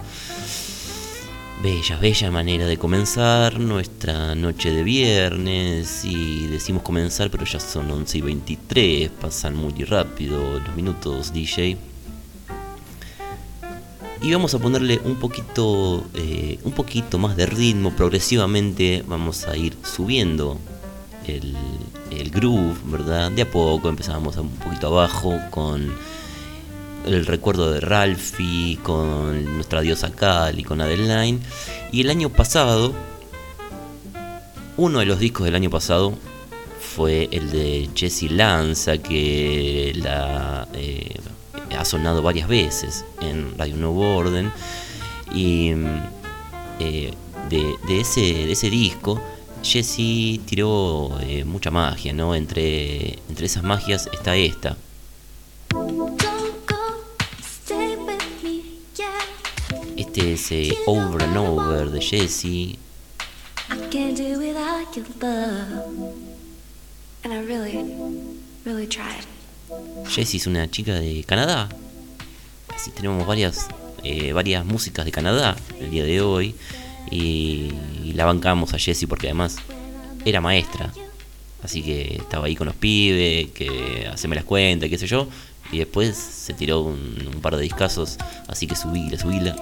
Bella, 1.62 1.98
bella 1.98 2.32
manera 2.32 2.66
de 2.68 2.78
comenzar 2.78 3.60
nuestra 3.60 4.34
noche 4.34 4.72
de 4.72 4.82
viernes. 4.82 6.06
Y 6.06 6.48
decimos 6.48 6.84
comenzar, 6.84 7.30
pero 7.30 7.44
ya 7.44 7.60
son 7.60 7.92
11 7.92 8.18
y 8.18 8.22
23, 8.22 9.10
pasan 9.20 9.58
muy 9.58 9.74
rápido 9.84 10.58
los 10.62 10.74
minutos, 10.74 11.34
DJ. 11.34 11.78
Y 14.22 14.32
vamos 14.32 14.54
a 14.54 14.60
ponerle 14.60 15.02
un 15.04 15.18
poquito, 15.18 16.06
eh, 16.14 16.60
un 16.64 16.72
poquito 16.72 17.18
más 17.18 17.36
de 17.36 17.46
ritmo, 17.46 17.92
progresivamente 17.92 19.04
vamos 19.06 19.46
a 19.46 19.58
ir 19.58 19.76
subiendo 19.84 20.58
el, 21.28 21.58
el 22.10 22.30
groove, 22.30 22.78
¿verdad? 22.86 23.32
De 23.32 23.42
a 23.42 23.52
poco 23.52 23.90
empezamos 23.90 24.38
un 24.38 24.50
poquito 24.52 24.88
abajo 24.88 25.38
con 25.50 25.94
el 27.06 27.26
recuerdo 27.26 27.72
de 27.72 27.80
Ralphie, 27.80 28.78
con 28.84 29.56
nuestra 29.56 29.82
diosa 29.82 30.12
Cal 30.12 30.60
y 30.60 30.64
con 30.64 30.82
Adeline. 30.82 31.40
Y 31.92 32.02
el 32.02 32.10
año 32.10 32.30
pasado, 32.30 32.94
uno 34.78 35.00
de 35.00 35.06
los 35.06 35.20
discos 35.20 35.46
del 35.46 35.56
año 35.56 35.70
pasado 35.70 36.14
fue 36.80 37.30
el 37.32 37.52
de 37.52 37.90
Jessie 37.96 38.30
Lanza, 38.30 38.98
que 38.98 39.94
la, 39.96 40.68
eh, 40.74 41.16
ha 41.78 41.86
sonado 41.86 42.22
varias 42.22 42.48
veces 42.48 43.06
en 43.22 43.58
Radio 43.58 43.78
Nuevo 43.78 44.16
Orden. 44.16 44.52
Y 45.34 45.74
eh, 46.80 47.14
de, 47.50 48.00
ese, 48.00 48.22
de 48.22 48.52
ese 48.52 48.70
disco, 48.70 49.22
Jessie 49.64 50.40
tiró 50.46 51.18
eh, 51.22 51.44
mucha 51.46 51.72
magia, 51.72 52.14
¿no? 52.14 52.36
Entre, 52.36 53.20
entre 53.30 53.46
esas 53.46 53.64
magias 53.64 54.10
está 54.12 54.36
esta. 54.36 54.78
Your 64.96 65.06
love. 65.22 66.14
And 67.24 67.34
I 67.34 67.42
really, 67.44 67.86
really 68.66 68.88
tried. 68.88 69.26
Jessie 70.08 70.38
es 70.38 70.48
una 70.48 70.70
chica 70.70 70.94
de 70.94 71.24
Canadá. 71.26 71.70
Así 72.76 72.92
tenemos 72.92 73.28
varias, 73.28 73.68
eh, 74.04 74.34
varias 74.34 74.66
músicas 74.66 75.06
de 75.06 75.12
Canadá 75.12 75.56
el 75.80 75.92
día 75.92 76.04
de 76.04 76.22
hoy. 76.22 76.56
Y, 77.12 77.72
y 78.04 78.14
la 78.14 78.26
bancamos 78.26 78.74
a 78.74 78.80
Jessie 78.80 79.08
porque 79.08 79.28
además 79.28 79.58
era 80.26 80.42
maestra. 80.42 80.92
Así 81.62 81.82
que 81.82 82.16
estaba 82.16 82.48
ahí 82.48 82.56
con 82.56 82.68
los 82.68 82.76
pibes, 82.76 83.52
que 83.52 84.08
haceme 84.12 84.36
las 84.36 84.46
cuentas, 84.46 84.90
qué 84.90 84.98
sé 84.98 85.08
yo. 85.08 85.28
Y 85.72 85.78
después 85.78 86.16
se 86.16 86.54
tiró 86.54 86.82
un, 86.82 87.30
un 87.34 87.42
par 87.42 87.56
de 87.56 87.62
discazos. 87.62 88.18
Así 88.48 88.66
que 88.66 88.76
subíla, 88.76 89.20
subíla. 89.20 89.56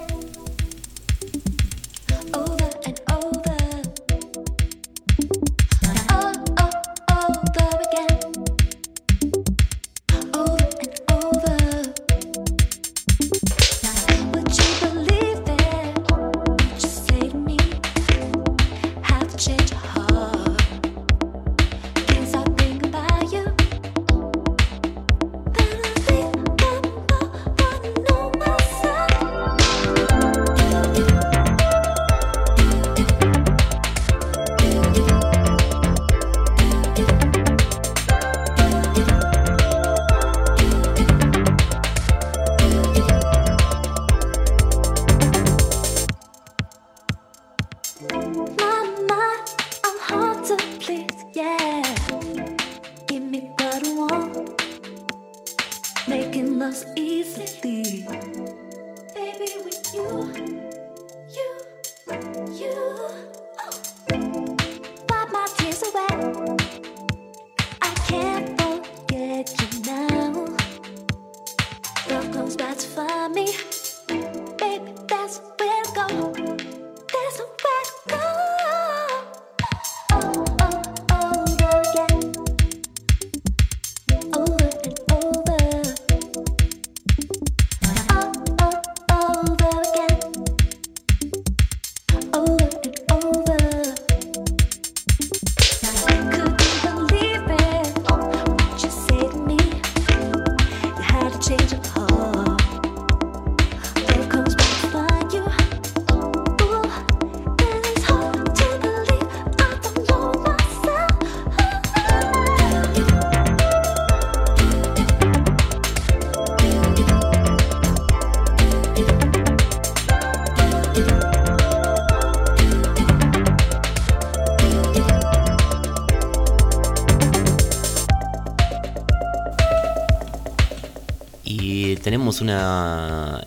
Me. 73.44 73.77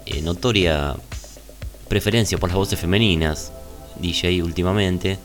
Eh, 0.06 0.22
notoria 0.22 0.96
preferencia 1.88 2.38
por 2.38 2.50
las 2.50 2.58
voces 2.58 2.80
femeninas, 2.80 3.52
DJ 4.00 4.44
últimamente. 4.44 5.20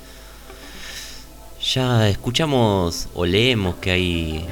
Ya 1.75 2.09
escuchamos 2.09 3.09
o 3.15 3.25
leemos 3.25 3.77
que 3.77 3.91
hay 3.91 4.45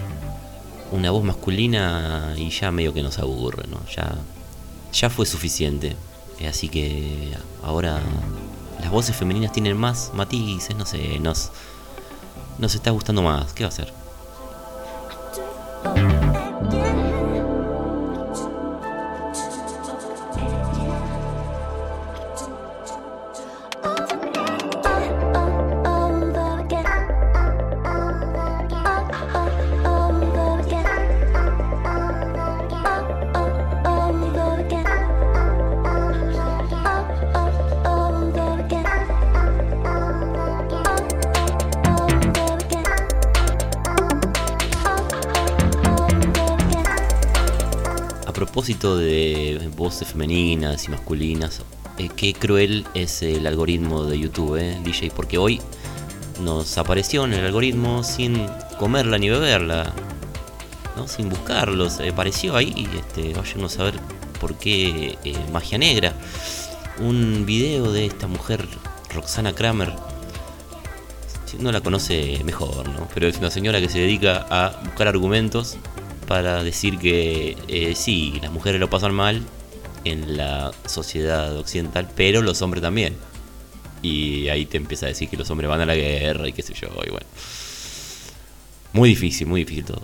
una 0.93 1.11
voz 1.11 1.25
masculina 1.25 2.35
y 2.37 2.51
ya 2.51 2.71
medio 2.71 2.95
que 2.95 3.03
nos 3.03 3.19
aburre, 3.19 3.65
¿no? 3.69 3.81
Ya, 3.95 4.17
ya 4.93 5.11
fue 5.11 5.27
suficiente. 5.27 5.97
Eh, 6.39 6.49
Así 6.49 6.69
que 6.69 7.33
ahora 7.63 8.01
las 8.81 8.91
voces 8.91 9.17
femeninas 9.17 9.53
tienen 9.53 9.77
más 9.77 10.11
matices, 10.15 10.77
no 10.77 10.87
sé, 10.87 11.19
nos, 11.19 11.51
nos 12.59 12.75
está 12.75 12.91
gustando 12.91 13.23
más. 13.23 13.53
¿Qué 13.53 13.65
va 13.65 13.71
a 13.71 13.73
hacer? 13.73 14.04
Femeninas 50.25 50.87
y 50.87 50.91
masculinas, 50.91 51.61
eh, 51.99 52.09
qué 52.17 52.33
cruel 52.33 52.87
es 52.95 53.23
el 53.23 53.47
algoritmo 53.47 54.05
de 54.05 54.19
YouTube, 54.19 54.57
eh, 54.57 54.81
DJ, 54.83 55.11
porque 55.15 55.37
hoy 55.37 55.61
nos 56.41 56.79
apareció 56.79 57.27
en 57.27 57.35
el 57.35 57.45
algoritmo 57.45 58.03
sin 58.03 58.47
comerla 58.79 59.19
ni 59.19 59.29
beberla, 59.29 59.93
¿no? 60.97 61.07
sin 61.09 61.29
buscarlo, 61.29 61.91
se 61.91 62.09
apareció 62.09 62.57
ahí, 62.57 62.89
este, 62.97 63.35
vayan 63.35 63.65
a 63.65 63.69
saber 63.69 64.01
por 64.41 64.57
qué 64.57 65.19
eh, 65.25 65.37
magia 65.53 65.77
negra. 65.77 66.15
Un 67.01 67.45
video 67.45 67.93
de 67.93 68.07
esta 68.07 68.27
mujer, 68.27 68.67
Roxana 69.15 69.55
Kramer, 69.55 69.93
no 71.59 71.71
la 71.71 71.83
conoce 71.83 72.43
mejor, 72.45 72.89
¿no? 72.89 73.07
Pero 73.13 73.29
es 73.29 73.37
una 73.37 73.51
señora 73.51 73.79
que 73.79 73.91
se 73.91 73.99
dedica 73.99 74.47
a 74.49 74.81
buscar 74.85 75.07
argumentos 75.07 75.77
para 76.27 76.65
decir 76.65 76.99
que 76.99 77.57
eh, 77.69 77.95
sí, 77.95 78.41
las 78.43 78.51
mujeres 78.51 78.81
lo 78.81 78.89
pasan 78.89 79.15
mal 79.15 79.43
en 80.05 80.37
la 80.37 80.73
sociedad 80.87 81.57
occidental, 81.57 82.09
pero 82.15 82.43
los 82.43 82.61
hombres 82.63 82.83
también. 82.83 83.15
Y 84.03 84.49
ahí 84.49 84.67
te 84.67 84.77
empieza 84.77 85.07
a 85.07 85.09
decir 85.09 85.29
que 85.29 85.37
los 85.37 85.49
hombres 85.51 85.69
van 85.71 85.81
a 85.81 85.87
la 85.87 85.95
guerra 85.95 86.47
y 86.49 86.53
qué 86.53 86.63
sé 86.63 86.75
yo, 86.75 86.89
y 87.07 87.11
bueno. 87.11 87.27
Muy 88.93 89.09
difícil, 89.11 89.47
muy 89.47 89.63
difícil 89.65 89.85
todo. 89.87 90.03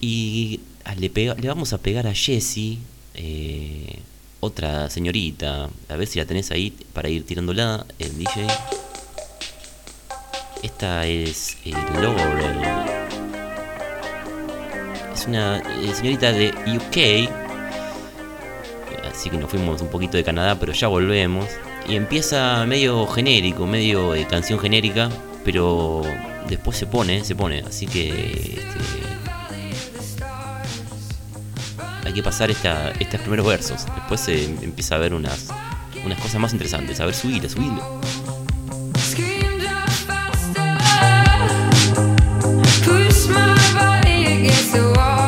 Y 0.00 0.60
le, 0.98 1.10
pega- 1.12 1.34
le 1.40 1.48
vamos 1.48 1.72
a 1.72 1.78
pegar 1.78 2.06
a 2.06 2.14
Jessie, 2.14 2.78
eh, 3.14 3.98
otra 4.40 4.90
señorita, 4.90 5.70
a 5.88 5.96
ver 5.96 6.06
si 6.06 6.18
la 6.18 6.26
tenés 6.26 6.50
ahí 6.50 6.72
para 6.92 7.08
ir 7.08 7.24
tirándola, 7.24 7.86
el 7.98 8.18
DJ. 8.18 8.46
Esta 10.62 11.06
es 11.06 11.56
eh, 11.64 11.72
Laurel. 12.00 12.58
Es 15.14 15.26
una 15.26 15.58
eh, 15.58 15.94
señorita 15.94 16.32
de 16.32 16.48
UK. 16.48 17.41
Así 19.12 19.30
que 19.30 19.36
nos 19.36 19.50
fuimos 19.50 19.80
un 19.82 19.88
poquito 19.88 20.16
de 20.16 20.24
Canadá, 20.24 20.58
pero 20.58 20.72
ya 20.72 20.88
volvemos. 20.88 21.46
Y 21.88 21.96
empieza 21.96 22.64
medio 22.66 23.06
genérico, 23.06 23.66
medio 23.66 24.14
eh, 24.14 24.26
canción 24.28 24.58
genérica, 24.58 25.10
pero 25.44 26.02
después 26.48 26.76
se 26.76 26.86
pone, 26.86 27.24
se 27.24 27.34
pone. 27.34 27.60
Así 27.60 27.86
que 27.86 28.08
este, 28.08 28.78
hay 32.04 32.12
que 32.12 32.22
pasar 32.22 32.50
esta, 32.50 32.90
estos 32.92 33.20
primeros 33.20 33.46
versos. 33.46 33.84
Después 33.94 34.20
se 34.20 34.44
empieza 34.44 34.94
a 34.94 34.98
ver 34.98 35.14
unas, 35.14 35.48
unas 36.04 36.18
cosas 36.18 36.40
más 36.40 36.52
interesantes. 36.52 37.00
A 37.00 37.06
ver, 37.06 37.14
my 43.28 43.56
body 43.74 44.24
against 44.26 44.72
the 44.72 44.82
wall. 44.96 45.21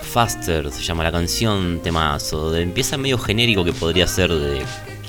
Faster 0.00 0.70
se 0.70 0.82
llama 0.82 1.02
la 1.02 1.10
canción 1.10 1.80
temazo. 1.82 2.52
De- 2.52 2.62
Empieza 2.62 2.96
medio 2.96 3.18
genérico 3.18 3.64
que 3.64 3.72
podría 3.72 4.06
ser 4.06 4.30
de 4.32 4.62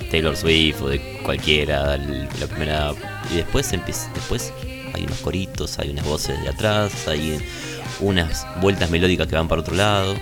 Taylor 0.10 0.36
Swift 0.36 0.82
o 0.82 0.90
de 0.90 1.20
cualquiera. 1.24 1.96
La 1.98 2.48
primera. 2.48 2.92
Y 3.32 3.36
después 3.36 3.72
empieza. 3.74 4.12
Después 4.16 4.52
hay 4.94 5.04
unos 5.04 5.20
coritos, 5.20 5.78
hay 5.78 5.92
unas 5.92 6.06
voces 6.06 6.42
de 6.42 6.50
atrás, 6.50 7.08
hay 7.08 7.40
unas 8.00 8.48
vueltas 8.60 8.90
melódicas 8.90 9.28
que 9.28 9.36
van 9.36 9.48
para 9.48 9.62
otro 9.62 9.76
lado. 9.76 10.16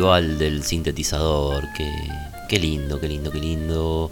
Del 0.00 0.62
sintetizador. 0.64 1.70
Que, 1.74 1.92
qué 2.48 2.58
lindo, 2.58 2.98
qué 2.98 3.08
lindo, 3.08 3.30
qué 3.30 3.38
lindo. 3.38 4.10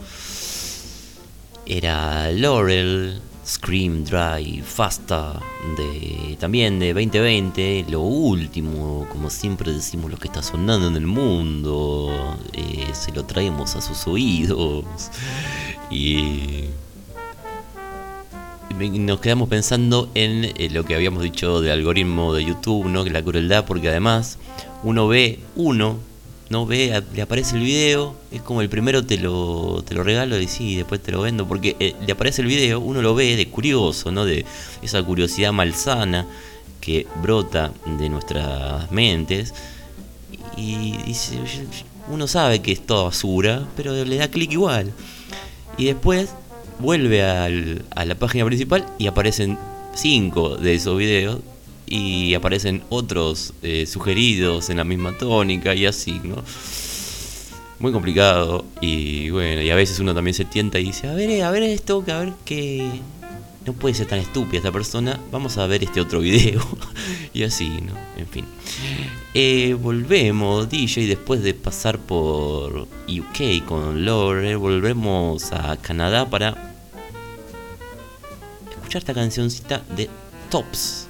Era 1.64 2.31
Laurel, 2.31 3.20
Scream 3.46 4.05
Dry, 4.05 4.62
Fasta, 4.62 5.40
de, 5.79 6.37
también 6.38 6.79
de 6.79 6.92
2020. 6.92 7.87
Lo 7.88 8.01
último, 8.03 9.07
como 9.11 9.31
siempre 9.31 9.72
decimos, 9.72 10.11
lo 10.11 10.18
que 10.18 10.29
está 10.29 10.42
sonando 10.42 10.88
en 10.88 10.96
el 10.96 11.07
mundo. 11.07 12.37
eh, 12.53 12.88
se 12.92 13.11
lo 13.12 13.24
traemos 13.24 13.74
a 13.74 13.81
sus 13.81 14.07
oídos. 14.07 14.85
Y 15.90 16.66
nos 18.79 19.20
quedamos 19.20 19.48
pensando 19.48 20.11
en 20.14 20.44
eh, 20.44 20.68
lo 20.70 20.85
que 20.85 20.94
habíamos 20.94 21.22
dicho 21.22 21.61
del 21.61 21.72
algoritmo 21.72 22.35
de 22.35 22.44
YouTube, 22.44 22.87
¿no? 22.87 23.05
Que 23.05 23.11
la 23.11 23.22
crueldad, 23.22 23.64
porque 23.64 23.88
además 23.88 24.38
uno 24.83 25.09
ve 25.09 25.41
uno, 25.57 25.99
no 26.51 26.67
ve, 26.67 27.03
le 27.14 27.23
aparece 27.23 27.57
el 27.57 27.62
video, 27.62 28.17
es 28.31 28.41
como 28.43 28.62
el 28.62 28.69
primero 28.69 29.05
te 29.05 29.19
lo, 29.19 29.83
te 29.87 29.95
lo 29.95 30.03
regalo 30.03 30.38
y 30.41 30.49
sí, 30.49 30.77
después 30.77 31.03
te 31.03 31.12
lo 31.12 31.21
vendo, 31.21 31.47
porque 31.47 31.77
eh, 31.79 31.95
le 32.07 32.12
aparece 32.12 32.43
el 32.43 32.49
video, 32.49 32.81
uno 32.81 33.03
lo 33.03 33.14
ve 33.14 33.37
de 33.37 33.49
curioso, 33.49 34.11
¿no? 34.11 34.25
De 34.25 34.45
esa 34.83 35.03
curiosidad 35.03 35.53
malsana 35.53 36.27
que 36.81 37.07
brota 37.23 37.73
de 37.99 38.09
nuestras 38.09 38.91
mentes 38.91 39.53
y 40.57 40.95
uno 42.11 42.27
sabe 42.27 42.62
que 42.62 42.73
es 42.73 42.85
toda 42.85 43.05
basura, 43.05 43.69
pero 43.77 43.93
le 44.05 44.17
da 44.17 44.29
clic 44.29 44.53
igual. 44.53 44.93
Y 45.77 45.85
después 45.85 46.31
vuelve 46.79 47.23
a 47.23 48.05
la 48.05 48.14
página 48.14 48.45
principal 48.45 48.87
y 48.99 49.07
aparecen 49.07 49.59
cinco 49.95 50.57
de 50.57 50.75
esos 50.75 50.97
videos 50.97 51.41
y 51.90 52.35
aparecen 52.35 52.83
otros 52.88 53.55
eh, 53.62 53.87
sugeridos 53.87 54.70
en 54.70 54.79
la 54.79 54.85
misma 54.85 55.16
tónica 55.16 55.74
y 55.74 55.87
así, 55.87 56.20
¿no? 56.22 56.42
Muy 57.79 57.92
complicado 57.92 58.64
y 58.81 59.31
bueno, 59.31 59.62
y 59.62 59.70
a 59.70 59.77
veces 59.77 60.01
uno 60.01 60.14
también 60.14 60.35
se 60.35 60.44
tienta 60.44 60.79
y 60.79 60.85
dice, 60.85 61.09
a 61.09 61.14
ver, 61.14 61.31
eh, 61.31 61.42
a 61.42 61.51
ver 61.51 61.62
esto, 61.62 62.05
a 62.09 62.18
ver 62.18 62.33
que 62.44 62.88
no 63.64 63.72
puede 63.72 63.94
ser 63.94 64.07
tan 64.07 64.18
estúpida 64.18 64.59
esta 64.59 64.72
persona, 64.72 65.20
vamos 65.31 65.59
a 65.59 65.66
ver 65.66 65.85
este 65.85 66.01
otro 66.01 66.20
video 66.20 66.61
y 67.34 67.43
así, 67.43 67.68
¿no? 67.68 67.93
En 68.16 68.26
fin. 68.26 68.45
Eh, 69.34 69.76
volvemos, 69.80 70.68
DJ, 70.68 71.07
después 71.07 71.43
de 71.43 71.55
pasar 71.55 71.99
por 71.99 72.89
UK 73.07 73.64
con 73.66 74.05
Lore, 74.05 74.57
volvemos 74.57 75.53
a 75.53 75.76
Canadá 75.76 76.28
para 76.28 76.74
escuchar 78.70 79.01
esta 79.01 79.14
cancioncita 79.14 79.82
de 79.95 80.09
Tops. 80.51 81.07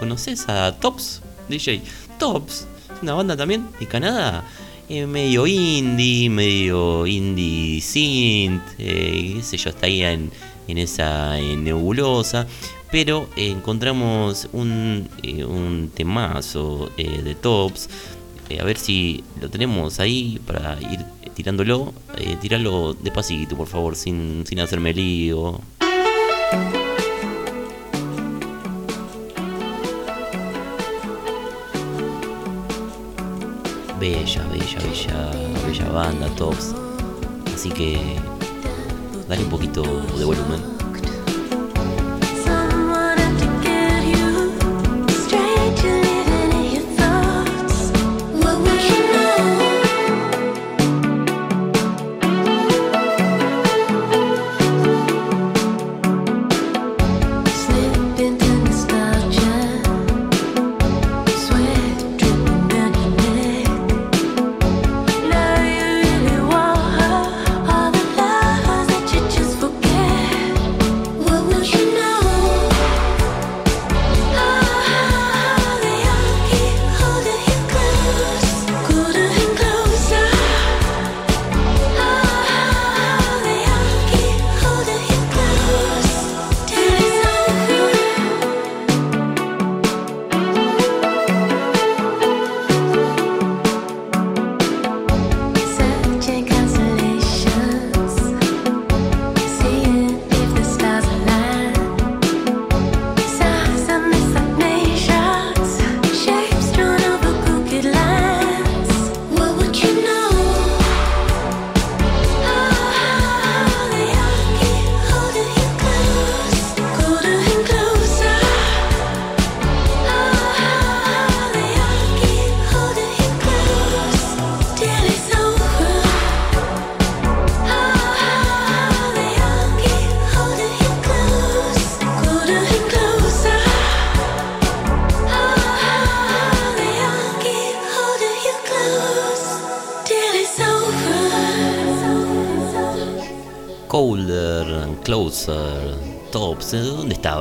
¿Conoces 0.00 0.48
a 0.48 0.72
Tops, 0.80 1.20
DJ? 1.50 1.82
Tops, 2.18 2.66
una 3.02 3.12
banda 3.12 3.36
también 3.36 3.66
de 3.78 3.86
Canadá. 3.86 4.42
eh, 4.88 5.04
medio 5.06 5.46
indie, 5.46 6.30
medio 6.30 7.06
indie 7.06 7.82
synth, 7.82 8.62
eh, 8.78 9.42
qué 9.50 9.56
yo, 9.58 9.68
está 9.68 9.84
ahí 9.84 10.02
en, 10.02 10.30
en 10.68 10.78
esa 10.78 11.36
nebulosa. 11.36 12.46
Pero 12.90 13.28
eh, 13.36 13.50
encontramos 13.50 14.48
un, 14.54 15.06
eh, 15.22 15.44
un 15.44 15.90
temazo 15.94 16.90
de 16.96 17.34
Tops. 17.34 17.90
A 18.58 18.64
ver 18.64 18.78
si 18.78 19.22
lo 19.38 19.50
tenemos 19.50 20.00
ahí 20.00 20.40
para 20.46 20.80
ir 20.80 21.00
tirándolo. 21.34 21.92
Tiralo 22.40 22.94
despacito, 22.94 23.54
por 23.54 23.66
favor, 23.68 23.94
sin, 23.94 24.44
sin 24.46 24.60
hacerme 24.60 24.94
lío. 24.94 25.60
Bella, 34.00 34.42
bella, 34.50 34.80
bella, 34.80 35.30
bella 35.66 35.88
banda, 35.92 36.26
Tops. 36.34 36.74
Así 37.54 37.68
que 37.68 38.16
dale 39.28 39.42
un 39.42 39.50
poquito 39.50 39.82
de 40.16 40.24
volumen. 40.24 40.79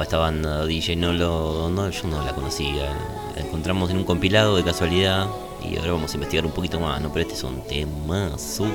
Esta 0.10 0.18
banda, 0.18 0.66
DJ? 0.66 0.96
No 0.96 1.14
lo, 1.14 1.70
no, 1.70 1.88
yo 1.88 2.08
no 2.08 2.26
la 2.26 2.34
conocía. 2.34 2.98
La 3.36 3.44
encontramos 3.44 3.92
en 3.92 3.98
un 3.98 4.06
compilado 4.06 4.56
de 4.56 4.64
casualidad 4.64 5.28
y 5.64 5.78
ahora 5.78 5.92
vamos 5.92 6.12
a 6.12 6.16
investigar 6.16 6.48
un 6.48 6.52
poquito 6.52 6.80
más, 6.80 7.00
¿no? 7.00 7.14
Pero 7.14 7.22
este 7.22 7.36
es 7.36 7.44
un 7.44 7.62
temazo. 7.68 8.66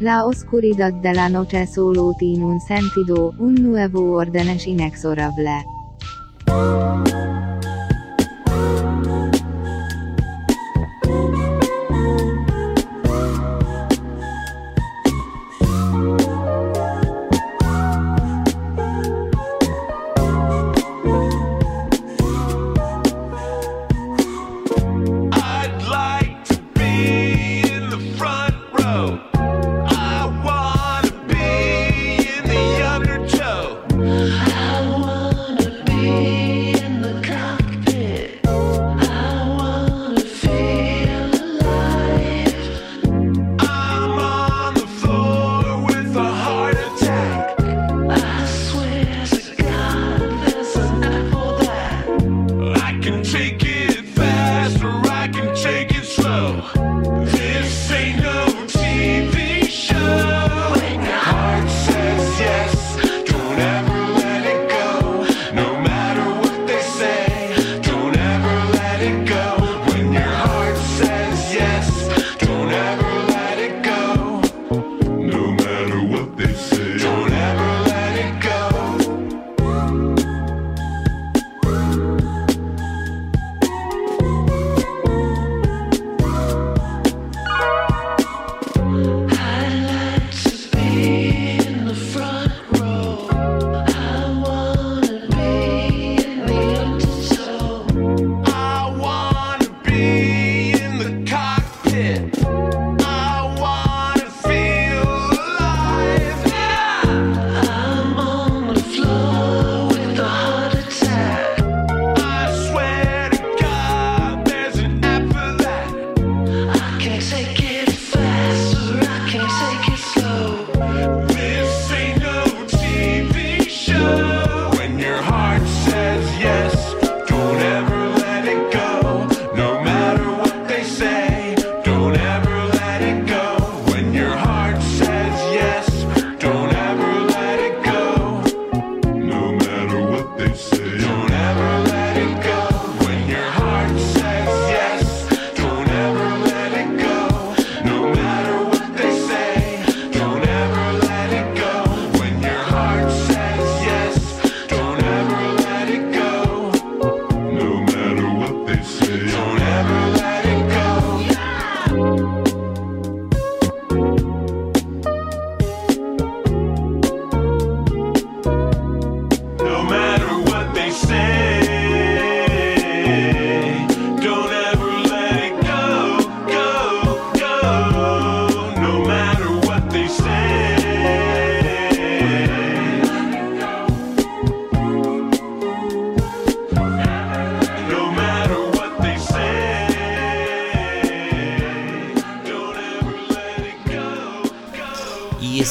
La 0.00 0.24
oscuridad 0.24 0.94
de 0.94 1.12
la 1.12 1.28
noche 1.28 1.66
solo 1.66 2.14
tiene 2.14 2.46
un 2.46 2.58
sentido, 2.58 3.34
un 3.36 3.52
nuevo 3.56 4.12
orden 4.12 4.48
es 4.48 4.66
inexorable. 4.66 5.66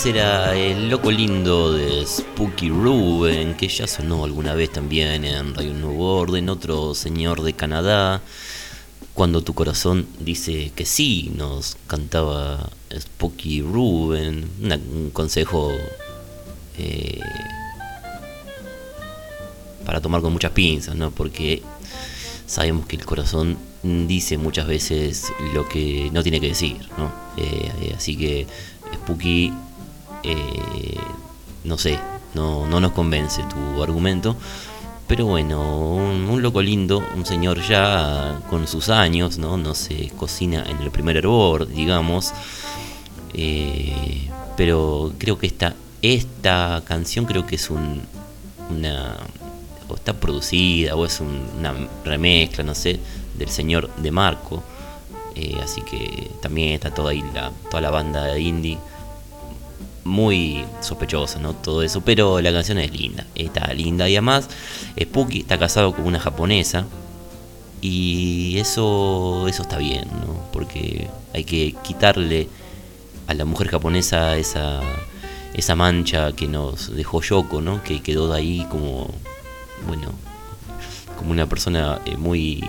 Era 0.10 0.55
el 0.55 0.89
loco 0.89 1.12
lindo 1.12 1.72
de 1.72 2.03
Spooky 2.03 2.70
Ruben, 2.70 3.53
que 3.55 3.68
ya 3.68 3.86
sonó 3.86 4.24
alguna 4.24 4.55
vez 4.55 4.72
también 4.72 5.24
en 5.24 5.53
Radio 5.53 5.72
Nuevo 5.76 6.16
Orden, 6.16 6.49
otro 6.49 6.95
señor 6.95 7.43
de 7.43 7.53
Canadá. 7.53 8.24
Cuando 9.14 9.43
tu 9.43 9.53
corazón 9.53 10.07
dice 10.20 10.72
que 10.76 10.88
sí, 10.88 11.32
nos 11.36 11.78
cantaba 11.86 12.72
Spooky 12.91 13.62
Ruben. 13.62 14.49
Un 14.60 15.12
consejo 15.14 15.72
eh, 16.80 17.20
para 19.86 20.01
tomar 20.01 20.22
con 20.22 20.34
muchas 20.34 20.51
pinzas, 20.53 20.95
¿no? 20.95 21.12
Porque 21.12 21.62
sabemos 22.47 22.88
que 22.88 22.95
el 22.95 23.05
corazón 23.05 23.60
dice 23.84 24.39
muchas 24.39 24.66
veces 24.66 25.26
lo 25.53 25.70
que 25.70 26.10
no 26.12 26.24
tiene 26.24 26.41
que 26.41 26.47
decir, 26.47 26.78
¿no? 26.97 27.12
Eh, 27.38 27.72
eh, 27.82 27.93
así 27.95 28.18
que 28.18 28.47
Spooky, 28.95 29.53
eh, 30.24 30.98
no 31.64 31.78
sé, 31.78 32.00
no, 32.34 32.68
no 32.68 32.80
nos 32.80 32.92
convence 32.94 33.44
tu 33.44 33.82
argumento. 33.84 34.36
Pero 35.08 35.26
bueno, 35.26 35.96
un, 35.96 36.40
loco 36.42 36.62
lindo, 36.62 37.02
un 37.16 37.26
señor 37.26 37.62
ya 37.68 38.40
con 38.50 38.68
sus 38.68 38.90
años, 38.90 39.40
¿no? 39.40 39.58
No 39.58 39.74
se 39.74 40.10
cocina 40.10 40.64
en 40.70 40.78
el 40.82 40.92
primer 40.92 41.18
hervor, 41.18 41.68
digamos. 41.68 42.32
Eh, 43.34 44.30
pero 44.56 45.12
creo 45.18 45.38
que 45.40 45.48
esta, 45.48 45.74
esta 46.02 46.84
canción 46.86 47.26
creo 47.26 47.46
que 47.46 47.56
es 47.56 47.70
un, 47.70 48.02
una... 48.70 49.16
o 49.88 49.96
está 49.96 50.14
producida 50.14 50.96
o 50.96 51.06
es 51.06 51.20
un- 51.20 51.44
una 51.58 51.74
remezcla, 52.06 52.64
no 52.64 52.76
sé, 52.76 53.00
del 53.38 53.50
señor 53.50 53.90
de 53.96 54.12
Marco. 54.12 54.62
Eh, 55.36 55.58
así 55.64 55.82
que 55.82 56.30
también 56.42 56.74
está 56.74 56.94
toda 56.94 57.14
la, 57.14 57.52
toda 57.70 57.82
la 57.82 57.90
banda 57.90 58.38
indie 58.38 58.78
muy 60.10 60.66
sospechosa, 60.82 61.39
¿no? 61.39 61.53
Todo 61.53 61.84
eso, 61.84 62.01
pero 62.01 62.41
la 62.41 62.51
canción 62.51 62.80
es 62.80 62.91
linda, 62.91 63.26
está 63.36 63.74
linda 63.74 64.10
y 64.10 64.16
además 64.16 64.49
Spooky 65.01 65.39
está 65.39 65.57
casado 65.57 65.93
con 65.93 66.05
una 66.05 66.20
japonesa 66.20 66.86
y 67.82 68.57
eso 68.57 69.47
eso 69.47 69.62
está 69.62 69.78
bien, 69.78 70.07
¿no? 70.26 70.43
Porque 70.51 71.07
hay 71.34 71.43
que 71.45 71.76
quitarle 71.84 72.49
a 73.28 73.34
la 73.34 73.45
mujer 73.45 73.70
japonesa 73.70 74.38
esa 74.38 74.82
esa 75.53 75.76
mancha 75.76 76.34
que 76.34 76.47
nos 76.47 76.95
dejó 76.95 77.22
Yoko, 77.22 77.62
¿no? 77.62 77.84
Que 77.84 78.01
quedó 78.01 78.32
de 78.32 78.38
ahí 78.38 78.68
como 78.70 79.10
bueno, 79.88 80.12
como 81.18 81.32
una 81.32 81.47
persona 81.47 81.99
eh, 82.05 82.18
muy 82.18 82.64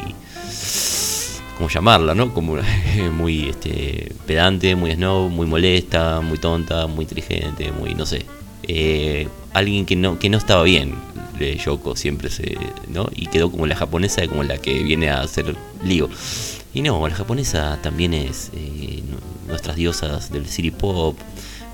¿cómo 1.60 1.68
llamarla, 1.68 2.14
no? 2.14 2.32
Como 2.32 2.56
muy 3.12 3.50
este, 3.50 4.12
pedante, 4.26 4.74
muy 4.74 4.92
snob, 4.94 5.28
muy 5.28 5.46
molesta, 5.46 6.22
muy 6.22 6.38
tonta, 6.38 6.86
muy 6.86 7.02
inteligente, 7.04 7.70
muy, 7.70 7.94
no 7.94 8.06
sé. 8.06 8.24
eh, 8.62 9.28
alguien 9.52 9.84
que 9.84 9.94
no, 9.96 10.18
que 10.18 10.28
no 10.30 10.38
estaba 10.38 10.62
bien 10.62 10.94
de 11.38 11.56
Yoko 11.56 11.96
siempre 11.96 12.30
se, 12.30 12.56
¿no? 12.88 13.08
Y 13.14 13.26
quedó 13.26 13.50
como 13.50 13.66
la 13.66 13.74
japonesa, 13.76 14.26
como 14.28 14.42
la 14.42 14.56
que 14.58 14.82
viene 14.82 15.10
a 15.10 15.20
hacer 15.22 15.54
lío. 15.84 16.08
Y 16.72 16.82
no, 16.82 17.06
la 17.06 17.14
japonesa 17.14 17.78
también 17.82 18.14
es 18.14 18.50
eh, 18.54 19.02
nu- 19.08 19.18
nuestras 19.48 19.76
diosas 19.76 20.30
del 20.32 20.46
city 20.46 20.70
pop. 20.70 21.18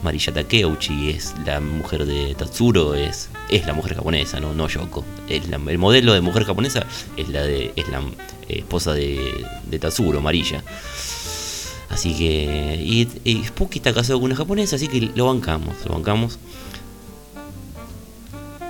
Marilla 0.02 0.32
Takeuchi 0.32 1.10
es 1.10 1.34
la 1.44 1.60
mujer 1.60 2.06
de 2.06 2.34
Tatsuro, 2.34 2.94
es, 2.94 3.28
es 3.50 3.66
la 3.66 3.72
mujer 3.72 3.94
japonesa, 3.94 4.40
no, 4.40 4.52
no 4.52 4.68
Yoko. 4.68 5.04
El 5.28 5.78
modelo 5.78 6.14
de 6.14 6.20
mujer 6.20 6.44
japonesa 6.44 6.86
es 7.16 7.28
la 7.28 7.42
de 7.42 7.72
es 7.76 7.88
la 7.88 8.00
eh, 8.48 8.58
esposa 8.58 8.92
de, 8.92 9.44
de 9.68 9.78
Tatsuro, 9.78 10.20
Marilla. 10.20 10.62
Así 11.88 12.14
que. 12.14 12.82
Y, 12.82 13.08
y 13.24 13.44
Spooky 13.44 13.78
está 13.78 13.94
casado 13.94 14.18
con 14.18 14.26
una 14.26 14.36
japonesa, 14.36 14.76
así 14.76 14.88
que 14.88 15.12
lo 15.14 15.26
bancamos, 15.26 15.74
lo 15.86 15.94
bancamos. 15.94 16.38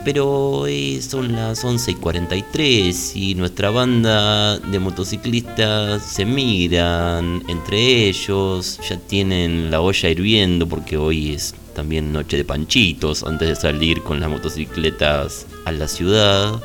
Pero 0.05 0.69
eh, 0.69 1.03
son 1.03 1.33
las 1.33 1.65
11 1.65 1.91
y 1.91 1.95
43 1.97 3.17
y 3.17 3.35
nuestra 3.35 3.71
banda 3.71 4.57
de 4.57 4.79
motociclistas 4.79 6.01
se 6.05 6.25
miran 6.25 7.43
entre 7.49 8.07
ellos, 8.07 8.79
ya 8.89 8.99
tienen 8.99 9.69
la 9.73 9.81
olla 9.81 10.09
hirviendo 10.09 10.69
porque 10.69 10.97
hoy 10.97 11.33
es 11.33 11.57
también 11.77 12.11
noche 12.11 12.39
de 12.39 12.45
panchitos 12.45 13.23
antes 13.23 13.49
de 13.49 13.55
salir 13.55 14.03
con 14.03 14.19
las 14.19 14.31
motocicletas 14.31 15.47
a 15.67 15.73
la 15.73 15.87
ciudad. 15.87 16.61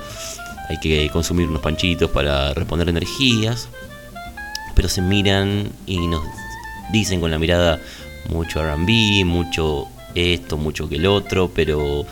Hay 0.70 0.80
que 0.80 1.09
consumir 1.09 1.49
unos 1.49 1.62
panchitos 1.62 2.09
para 2.09 2.53
reponer 2.53 2.88
energías. 2.88 3.68
Pero 4.74 4.88
se 4.88 5.01
miran 5.01 5.70
y 5.86 6.07
nos 6.07 6.24
dicen 6.93 7.20
con 7.20 7.30
la 7.30 7.38
mirada 7.38 7.82
mucho 8.30 8.64
RB, 8.64 9.26
mucho 9.26 9.88
esto, 10.16 10.55
mucho 10.55 10.88
que 10.88 10.95
el 10.95 11.05
otro, 11.05 11.51
pero 11.53 12.05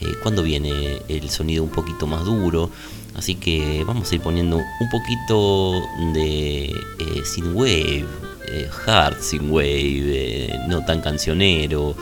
eh, 0.00 0.12
cuando 0.22 0.42
viene 0.42 0.98
el 1.08 1.30
sonido 1.30 1.64
un 1.64 1.70
poquito 1.70 2.06
más 2.06 2.24
duro. 2.26 2.70
Así 3.14 3.34
que 3.34 3.82
vamos 3.86 4.10
a 4.10 4.14
ir 4.14 4.20
poniendo 4.20 4.56
un 4.56 4.90
poquito 4.90 5.82
de 6.12 6.64
eh, 6.64 7.22
synthwave, 7.24 8.06
eh, 8.48 8.68
hard 8.86 9.20
synthwave, 9.22 10.02
eh, 10.04 10.60
no 10.68 10.84
tan 10.84 11.00
cancionero, 11.00 11.94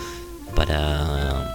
para 0.55 1.47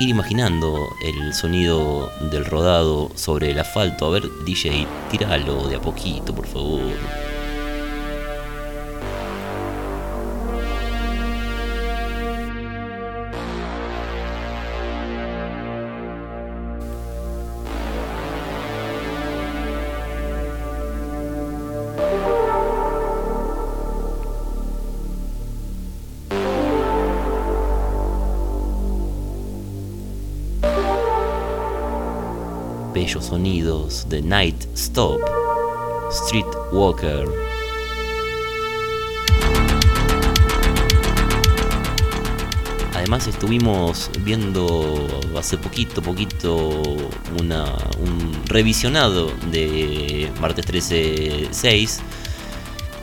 ir 0.00 0.08
imaginando 0.08 0.88
el 1.04 1.34
sonido 1.34 2.10
del 2.30 2.44
rodado 2.44 3.10
sobre 3.14 3.50
el 3.50 3.58
asfalto. 3.58 4.06
A 4.06 4.10
ver, 4.10 4.22
DJ, 4.44 4.86
tíralo 5.10 5.68
de 5.68 5.76
a 5.76 5.80
poquito, 5.80 6.34
por 6.34 6.46
favor. 6.46 6.80
Sonidos 33.08 34.06
de 34.10 34.20
Night 34.20 34.66
Stop, 34.74 35.18
Street 36.10 36.44
Walker. 36.72 37.26
Además 42.94 43.26
estuvimos 43.26 44.10
viendo 44.20 45.06
hace 45.38 45.56
poquito, 45.56 46.02
poquito, 46.02 46.82
una, 47.40 47.64
un 47.98 48.42
revisionado 48.44 49.32
de 49.50 50.30
martes 50.38 50.66
13.6 50.66 52.00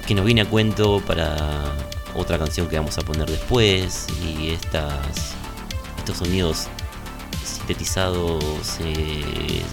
que 0.06 0.14
nos 0.14 0.24
viene 0.24 0.42
a 0.42 0.46
cuento 0.46 1.02
para 1.08 1.74
otra 2.14 2.38
canción 2.38 2.68
que 2.68 2.78
vamos 2.78 2.98
a 3.00 3.02
poner 3.02 3.28
después 3.28 4.06
y 4.24 4.50
estas, 4.52 5.34
estos 5.98 6.18
sonidos 6.18 6.68
sintetizados 7.66 8.78
eh, 8.82 9.64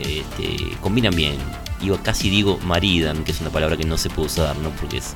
este, 0.00 0.76
combinan 0.80 1.14
bien. 1.14 1.36
Iba 1.82 2.02
casi 2.02 2.30
digo 2.30 2.58
maridan, 2.64 3.24
que 3.24 3.32
es 3.32 3.40
una 3.40 3.50
palabra 3.50 3.76
que 3.76 3.84
no 3.84 3.98
se 3.98 4.08
puede 4.08 4.26
usar, 4.28 4.56
¿no? 4.58 4.70
Porque 4.70 4.98
es, 4.98 5.14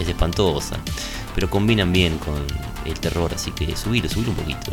es 0.00 0.08
espantosa. 0.08 0.76
Pero 1.34 1.48
combinan 1.48 1.92
bien 1.92 2.18
con 2.18 2.42
el 2.84 2.98
terror, 2.98 3.32
así 3.32 3.52
que 3.52 3.76
subilo, 3.76 4.08
subilo 4.08 4.30
un 4.30 4.36
poquito. 4.36 4.72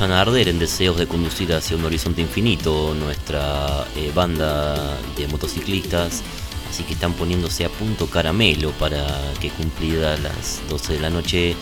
A 0.00 0.20
arder 0.20 0.48
en 0.48 0.60
deseos 0.60 0.96
de 0.96 1.08
conducir 1.08 1.52
hacia 1.52 1.76
un 1.76 1.84
horizonte 1.84 2.20
infinito 2.20 2.94
nuestra 2.94 3.84
eh, 3.96 4.12
banda 4.14 4.96
de 5.16 5.26
motociclistas, 5.26 6.22
así 6.70 6.84
que 6.84 6.92
están 6.92 7.14
poniéndose 7.14 7.64
a 7.64 7.68
punto 7.68 8.06
caramelo 8.06 8.70
para 8.72 9.04
que 9.40 9.50
cumplidas 9.50 10.20
las 10.20 10.60
12 10.68 10.92
de 10.94 11.00
la 11.00 11.10
noche 11.10 11.56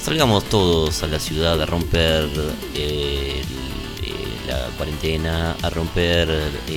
salgamos 0.00 0.44
todos 0.44 1.02
a 1.02 1.08
la 1.08 1.20
ciudad 1.20 1.60
a 1.60 1.66
romper 1.66 2.26
eh, 2.74 3.42
eh, 4.02 4.12
la 4.48 4.66
cuarentena, 4.78 5.54
a 5.60 5.68
romper 5.68 6.28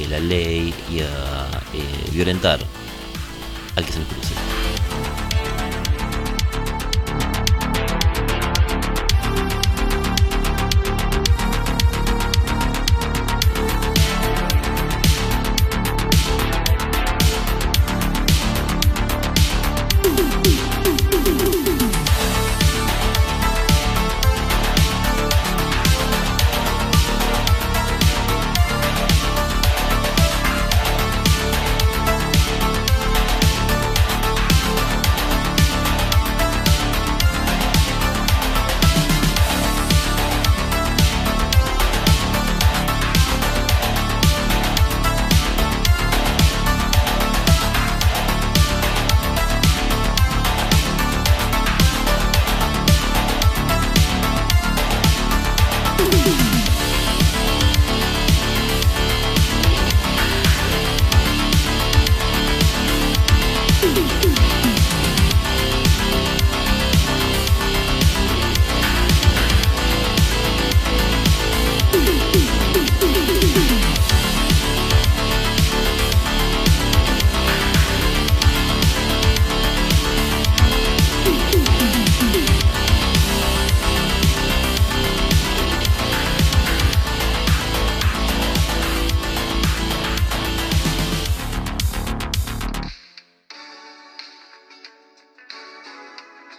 la 0.09 0.19
ley 0.19 0.73
y 0.91 0.99
a 0.99 1.47
violentar 2.11 2.59
al 3.77 3.85
que 3.85 3.93
se 3.93 3.99
nos 3.99 4.07
cruce. 4.09 4.46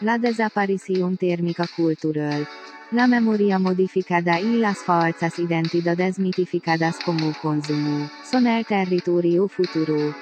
La 0.09 0.17
desaparición 0.17 1.19
térmica 1.19 1.67
cultural. 1.77 2.49
La 2.93 3.07
memoria 3.07 3.59
modificada 3.59 4.41
y 4.41 4.57
las 4.57 4.79
falsas 4.79 5.39
identidades 5.39 6.19
mitificadas 6.19 6.97
como 7.05 7.35
consumo 7.43 8.09
son 8.25 8.47
el 8.47 8.65
territorio 8.65 9.49
futuro. 9.49 10.15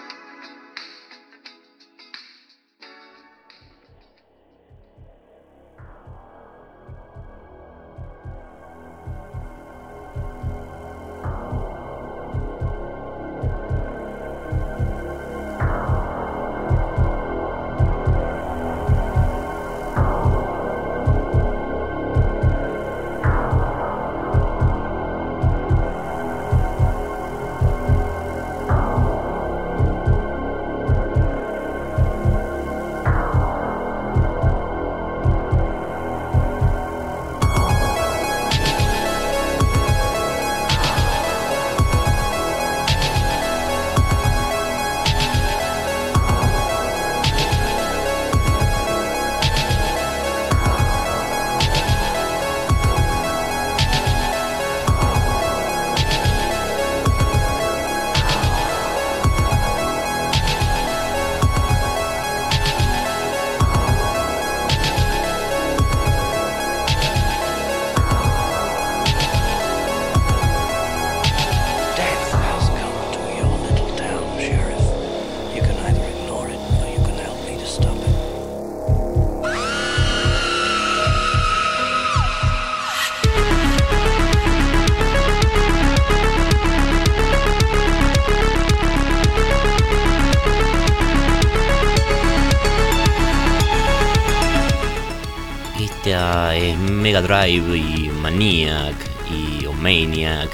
Mega 96.91 97.23
Drive 97.23 97.77
y 97.77 98.11
Maniac 98.21 98.95
y 99.31 99.67
o 99.67 99.73
Maniac 99.73 100.51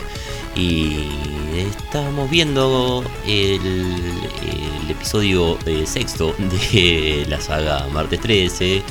y 0.55 1.07
estamos 1.57 2.28
viendo 2.30 3.05
el, 3.26 3.61
episodio 4.89 5.59
eh, 5.66 5.87
sexto 5.87 6.35
de 6.39 7.24
la 7.28 7.41
saga 7.41 7.87
Martes 7.93 8.20
13. 8.20 8.83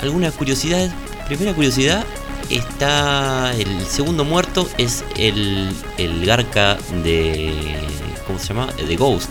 ¿Alguna 0.00 0.30
curiosidad? 0.30 0.94
Primera 1.26 1.54
curiosidad, 1.54 2.04
está 2.50 3.52
el 3.56 3.84
segundo 3.86 4.24
muerto 4.24 4.68
es 4.78 5.04
el, 5.16 5.74
el 5.96 6.26
Garca 6.26 6.76
de... 7.02 7.80
¿Cómo 8.26 8.38
se 8.38 8.48
llama? 8.48 8.66
De 8.72 8.96
Ghost. 8.96 9.30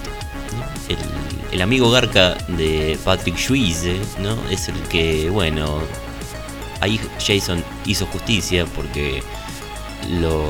El 1.56 1.62
amigo 1.62 1.90
Garca 1.90 2.38
de 2.50 3.00
Patrick 3.06 3.38
Swayze, 3.38 3.98
¿no? 4.20 4.38
Es 4.50 4.68
el 4.68 4.76
que, 4.90 5.30
bueno, 5.30 5.80
ahí 6.82 7.00
Jason 7.26 7.64
hizo 7.86 8.06
justicia 8.08 8.66
porque 8.76 9.24
lo, 10.20 10.44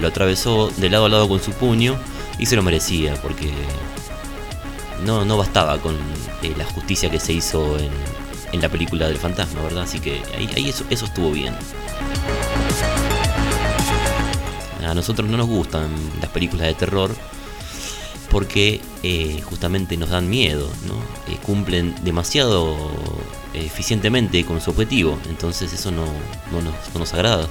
lo 0.00 0.08
atravesó 0.08 0.68
de 0.76 0.90
lado 0.90 1.06
a 1.06 1.08
lado 1.10 1.28
con 1.28 1.40
su 1.40 1.52
puño 1.52 1.96
y 2.40 2.46
se 2.46 2.56
lo 2.56 2.64
merecía 2.64 3.14
porque 3.22 3.52
no, 5.06 5.24
no 5.24 5.36
bastaba 5.36 5.78
con 5.78 5.94
eh, 6.42 6.52
la 6.56 6.64
justicia 6.64 7.08
que 7.08 7.20
se 7.20 7.34
hizo 7.34 7.78
en, 7.78 7.92
en 8.50 8.60
la 8.60 8.68
película 8.68 9.06
del 9.06 9.16
fantasma, 9.16 9.62
¿verdad? 9.62 9.84
Así 9.84 10.00
que 10.00 10.20
ahí, 10.36 10.50
ahí 10.56 10.70
eso, 10.70 10.84
eso 10.90 11.04
estuvo 11.04 11.30
bien. 11.30 11.54
A 14.84 14.92
nosotros 14.92 15.30
no 15.30 15.36
nos 15.36 15.46
gustan 15.46 15.88
las 16.20 16.30
películas 16.30 16.66
de 16.66 16.74
terror 16.74 17.14
porque 18.30 18.80
eh, 19.02 19.40
justamente 19.44 19.96
nos 19.96 20.10
dan 20.10 20.28
miedo, 20.28 20.68
¿no? 20.86 20.94
Eh, 21.32 21.38
cumplen 21.42 21.94
demasiado 22.02 22.76
eh, 23.54 23.64
eficientemente 23.64 24.44
con 24.44 24.60
su 24.60 24.70
objetivo, 24.70 25.18
entonces 25.28 25.72
eso 25.72 25.90
no, 25.90 26.04
no 26.52 26.60
nos, 26.62 26.74
no 26.92 27.00
nos 27.00 27.14
agrada. 27.14 27.48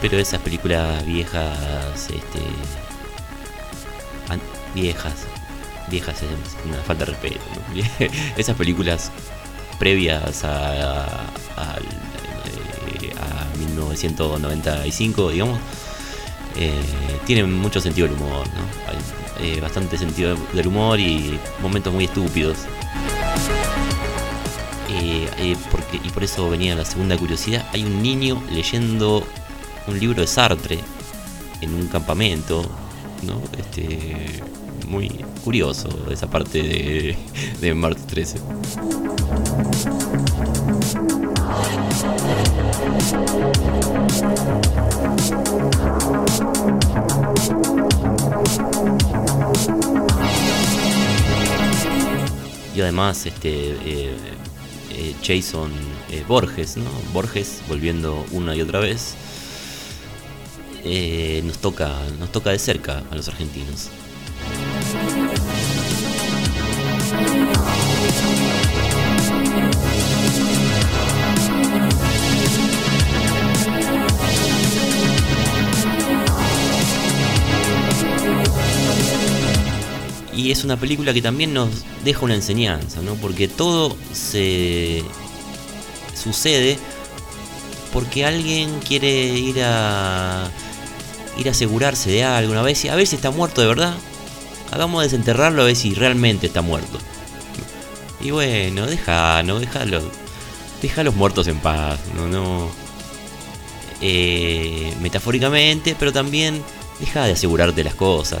Pero 0.00 0.18
esas 0.18 0.40
películas 0.40 1.04
viejas, 1.04 2.08
este, 2.08 2.40
viejas, 4.74 5.26
viejas 5.90 6.22
es 6.22 6.28
una 6.66 6.78
falta 6.78 7.04
de 7.04 7.10
respeto, 7.12 7.40
¿no? 7.74 8.06
esas 8.36 8.56
películas 8.56 9.10
previas 9.78 10.44
a, 10.44 11.04
a, 11.56 11.76
eh, 13.02 13.12
a 13.18 13.58
1995, 13.58 15.30
digamos, 15.30 15.58
eh, 16.56 16.72
tienen 17.26 17.52
mucho 17.52 17.80
sentido 17.80 18.08
del 18.08 18.16
humor, 18.16 18.46
eh, 19.40 19.60
bastante 19.60 19.96
sentido 19.96 20.36
del 20.52 20.66
humor 20.66 20.98
y 21.00 21.38
momentos 21.60 21.92
muy 21.92 22.04
estúpidos. 22.04 22.58
Eh, 24.88 25.28
eh, 25.38 25.56
y 26.04 26.10
por 26.10 26.24
eso 26.24 26.50
venía 26.50 26.74
la 26.74 26.84
segunda 26.84 27.16
curiosidad. 27.16 27.64
Hay 27.72 27.84
un 27.84 28.02
niño 28.02 28.42
leyendo 28.50 29.24
un 29.86 29.98
libro 29.98 30.20
de 30.20 30.26
Sartre 30.26 30.78
en 31.60 31.74
un 31.74 31.86
campamento. 31.86 32.68
Este, 33.58 34.40
muy 34.88 35.08
curioso 35.44 35.88
esa 36.10 36.28
parte 36.28 36.62
de, 36.62 37.16
de 37.60 37.74
Martes 37.74 38.06
13. 38.06 38.40
Y 52.74 52.80
además, 52.82 53.26
este 53.26 53.72
eh, 53.72 54.16
eh, 54.90 55.14
Jason 55.22 55.70
eh, 56.10 56.24
Borges, 56.26 56.76
¿no? 56.76 56.90
Borges 57.12 57.60
volviendo 57.68 58.24
una 58.30 58.54
y 58.54 58.62
otra 58.62 58.80
vez. 58.80 59.16
nos 61.44 61.58
toca, 61.58 61.94
nos 62.18 62.32
toca 62.32 62.50
de 62.50 62.58
cerca 62.58 63.02
a 63.10 63.14
los 63.14 63.28
argentinos. 63.28 63.90
Y 80.40 80.50
es 80.50 80.64
una 80.64 80.78
película 80.78 81.12
que 81.12 81.20
también 81.20 81.52
nos 81.52 81.68
deja 82.02 82.24
una 82.24 82.34
enseñanza, 82.34 83.02
¿no? 83.02 83.14
Porque 83.16 83.46
todo 83.46 83.94
se 84.10 85.04
sucede 86.14 86.78
porque 87.92 88.24
alguien 88.24 88.80
quiere 88.80 89.10
ir 89.10 89.62
a 89.62 90.48
ir 91.36 91.48
a 91.48 91.50
asegurarse 91.50 92.10
de 92.10 92.24
algo 92.24 92.62
vez 92.62 92.86
y 92.86 92.88
a 92.88 92.94
ver 92.94 93.06
si 93.06 93.16
está 93.16 93.30
muerto 93.30 93.60
de 93.60 93.66
verdad. 93.66 93.94
Hagamos 94.70 95.02
desenterrarlo 95.02 95.60
a 95.60 95.66
ver 95.66 95.76
si 95.76 95.92
realmente 95.92 96.46
está 96.46 96.62
muerto. 96.62 96.98
Y 98.22 98.30
bueno, 98.30 98.86
déjalo, 98.86 99.60
déjalo. 99.60 100.00
Deja 100.80 101.02
a 101.02 101.04
los 101.04 101.16
muertos 101.16 101.48
en 101.48 101.58
paz, 101.58 102.00
no, 102.16 102.28
no. 102.28 102.70
Eh, 104.00 104.94
metafóricamente, 105.02 105.94
pero 105.98 106.14
también 106.14 106.62
deja 106.98 107.26
de 107.26 107.32
asegurarte 107.32 107.84
las 107.84 107.94
cosas. 107.94 108.40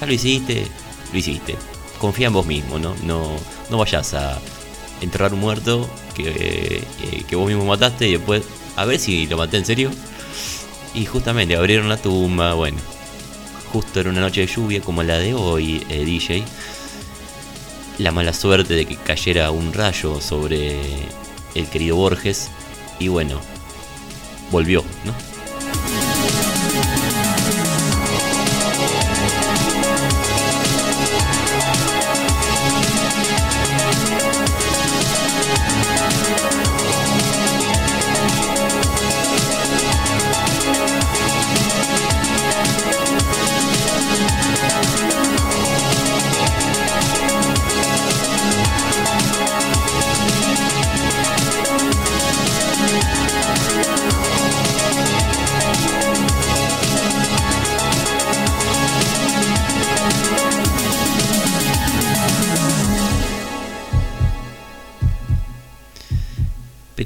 Ya 0.00 0.06
lo 0.06 0.14
hiciste, 0.14 0.66
lo 1.12 1.18
hiciste. 1.18 1.56
Confía 1.98 2.26
en 2.28 2.34
vos 2.34 2.46
mismo, 2.46 2.78
¿no? 2.78 2.94
No, 3.02 3.36
no 3.70 3.78
vayas 3.78 4.14
a 4.14 4.38
enterrar 5.00 5.34
un 5.34 5.40
muerto 5.40 5.88
que, 6.14 6.84
eh, 7.02 7.24
que 7.28 7.36
vos 7.36 7.46
mismo 7.48 7.64
mataste 7.64 8.08
y 8.08 8.12
después 8.12 8.42
a 8.76 8.84
ver 8.84 9.00
si 9.00 9.26
lo 9.26 9.36
maté 9.36 9.56
en 9.56 9.64
serio. 9.64 9.90
Y 10.94 11.04
justamente 11.06 11.56
abrieron 11.56 11.88
la 11.88 11.96
tumba, 11.96 12.54
bueno. 12.54 12.78
justo 13.72 14.00
era 14.00 14.10
una 14.10 14.20
noche 14.20 14.42
de 14.42 14.46
lluvia 14.46 14.80
como 14.80 15.02
la 15.02 15.18
de 15.18 15.34
hoy, 15.34 15.84
eh, 15.88 16.04
DJ. 16.04 16.44
La 17.98 18.12
mala 18.12 18.32
suerte 18.32 18.74
de 18.74 18.86
que 18.86 18.96
cayera 18.96 19.50
un 19.50 19.72
rayo 19.72 20.20
sobre 20.20 20.80
el 21.54 21.66
querido 21.68 21.96
Borges. 21.96 22.50
Y 22.98 23.08
bueno, 23.08 23.40
volvió, 24.50 24.84
¿no? 25.04 25.35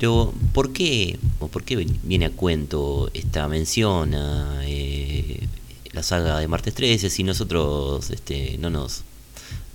Pero, 0.00 0.32
¿por 0.54 0.72
qué, 0.72 1.18
o 1.40 1.48
por 1.48 1.62
qué 1.62 1.76
viene 1.76 2.24
a 2.24 2.30
cuento 2.30 3.10
esta 3.12 3.46
mención 3.48 4.14
a 4.14 4.62
eh, 4.64 5.46
la 5.92 6.02
saga 6.02 6.38
de 6.38 6.48
Martes 6.48 6.72
13 6.72 7.10
si 7.10 7.22
nosotros 7.22 8.08
este, 8.08 8.56
no, 8.56 8.70
nos, 8.70 9.02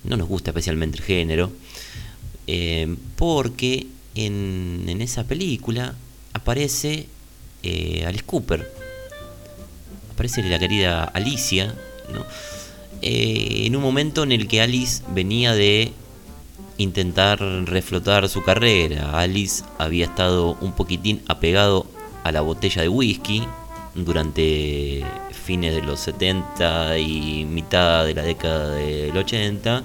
no 0.02 0.16
nos 0.16 0.26
gusta 0.26 0.50
especialmente 0.50 0.98
el 0.98 1.04
género? 1.04 1.52
Eh, 2.48 2.96
porque 3.14 3.86
en, 4.16 4.86
en 4.88 5.00
esa 5.00 5.22
película 5.28 5.94
aparece 6.32 7.06
eh, 7.62 8.04
Alice 8.04 8.24
Cooper, 8.24 8.68
aparece 10.12 10.42
la 10.42 10.58
querida 10.58 11.04
Alicia, 11.04 11.72
en 13.00 13.76
un 13.76 13.82
momento 13.82 14.24
en 14.24 14.32
el 14.32 14.48
que 14.48 14.60
Alice 14.60 15.04
venía 15.14 15.54
de 15.54 15.92
intentar 16.78 17.40
reflotar 17.40 18.28
su 18.28 18.42
carrera. 18.42 19.18
Alice 19.18 19.64
había 19.78 20.06
estado 20.06 20.56
un 20.60 20.72
poquitín 20.72 21.22
apegado 21.28 21.86
a 22.24 22.32
la 22.32 22.40
botella 22.40 22.82
de 22.82 22.88
whisky 22.88 23.42
durante 23.94 25.04
fines 25.32 25.74
de 25.74 25.82
los 25.82 26.00
70 26.00 26.98
y 26.98 27.44
mitad 27.44 28.04
de 28.04 28.14
la 28.14 28.22
década 28.22 28.70
del 28.70 29.16
80. 29.16 29.82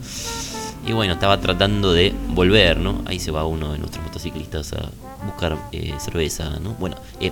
Y 0.87 0.93
bueno, 0.93 1.13
estaba 1.13 1.39
tratando 1.39 1.93
de 1.93 2.13
volver, 2.29 2.77
¿no? 2.77 3.03
Ahí 3.05 3.19
se 3.19 3.31
va 3.31 3.45
uno 3.45 3.71
de 3.71 3.77
nuestros 3.77 4.03
motociclistas 4.03 4.73
a 4.73 4.89
buscar 5.25 5.57
eh, 5.71 5.93
cerveza, 5.99 6.59
¿no? 6.59 6.71
Bueno, 6.73 6.97
eh, 7.19 7.31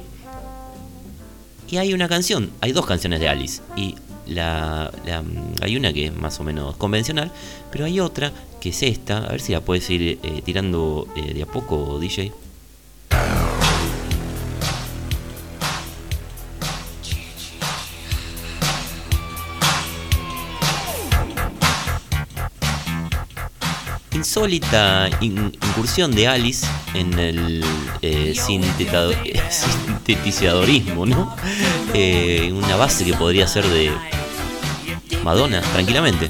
y 1.67 1.77
hay 1.77 1.93
una 1.93 2.07
canción, 2.07 2.51
hay 2.61 2.71
dos 2.71 2.85
canciones 2.85 3.19
de 3.19 3.29
Alice. 3.29 3.61
Y 3.75 3.95
la, 4.29 4.91
la- 5.05 5.23
hay 5.61 5.75
una 5.77 5.91
que 5.93 6.05
es 6.07 6.15
más 6.15 6.39
o 6.39 6.43
menos 6.43 6.75
convencional, 6.77 7.31
pero 7.71 7.85
hay 7.85 7.99
otra 7.99 8.31
que 8.61 8.69
es 8.69 8.83
esta. 8.83 9.19
A 9.25 9.29
ver 9.31 9.41
si 9.41 9.51
la 9.53 9.61
puedes 9.61 9.89
ir 9.89 10.19
eh, 10.23 10.41
tirando 10.43 11.07
eh, 11.15 11.33
de 11.33 11.43
a 11.43 11.45
poco, 11.45 11.99
DJ. 11.99 12.31
Insólita 24.19 25.09
in- 25.21 25.57
incursión 25.63 26.11
de 26.13 26.27
Alice 26.27 26.67
en 26.93 27.17
el 27.17 27.63
eh, 28.01 28.33
eh, 28.35 28.35
sintetizadorismo, 29.49 31.05
¿no? 31.05 31.33
Eh, 31.93 32.51
una 32.53 32.75
base 32.75 33.05
que 33.05 33.13
podría 33.13 33.47
ser 33.47 33.65
de 33.65 33.93
Madonna, 35.23 35.61
tranquilamente. 35.71 36.29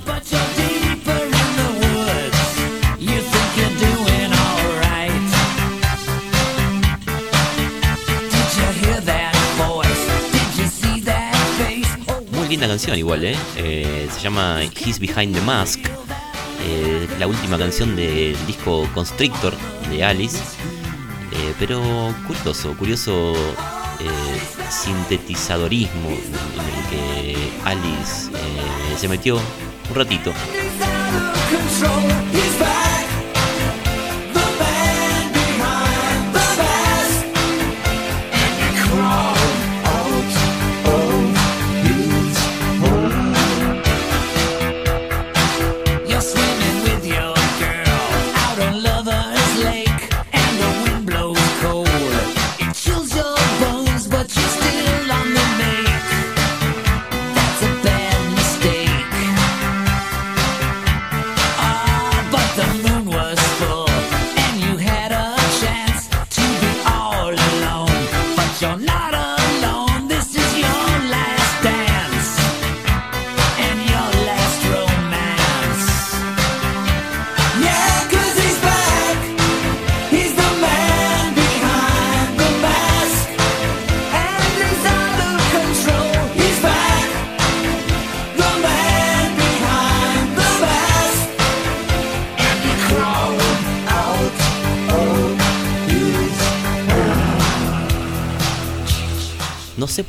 Muy 12.31 12.47
linda 12.47 12.67
canción 12.67 12.97
igual, 12.97 13.23
¿eh? 13.25 13.35
Eh, 13.57 14.07
se 14.13 14.19
llama 14.21 14.61
He's 14.63 14.99
Behind 14.99 15.33
the 15.35 15.41
Mask. 15.41 15.79
Eh, 16.71 17.07
la 17.17 17.25
última 17.25 17.57
canción 17.57 17.95
del 17.95 18.37
disco 18.45 18.87
Constrictor 18.93 19.53
de 19.89 20.03
Alice. 20.03 20.37
Eh, 21.31 21.53
pero 21.57 21.81
curioso, 22.27 22.75
curioso 22.77 23.33
eh, 23.99 24.39
sintetizadorismo 24.69 26.09
en 26.09 26.65
el 26.75 26.89
que 26.89 27.51
Alice 27.65 28.29
se 28.97 29.07
metió 29.07 29.37
un 29.89 29.95
ratito. 29.95 30.31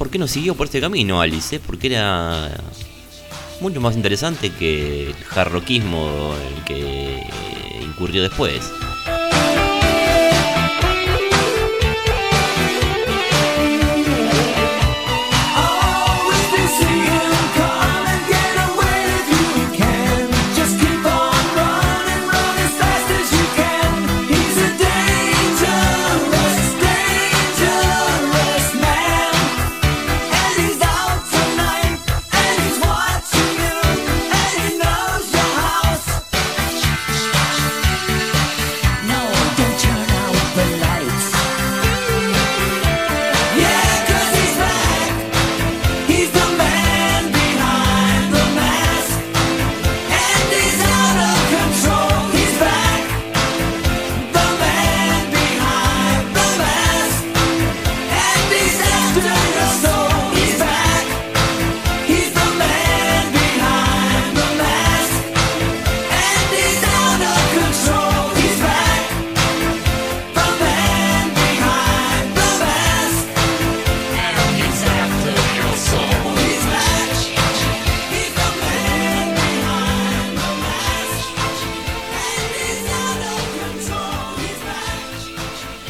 Por 0.01 0.09
qué 0.09 0.19
no 0.19 0.27
siguió 0.27 0.55
por 0.55 0.65
este 0.65 0.81
camino 0.81 1.21
Alice, 1.21 1.61
porque 1.61 1.89
era 1.89 2.51
mucho 3.61 3.83
más 3.83 3.95
interesante 3.95 4.51
que 4.51 5.09
el 5.09 5.15
jarroquismo 5.15 6.35
el 6.57 6.65
que 6.65 7.23
incurrió 7.83 8.23
después. 8.23 8.63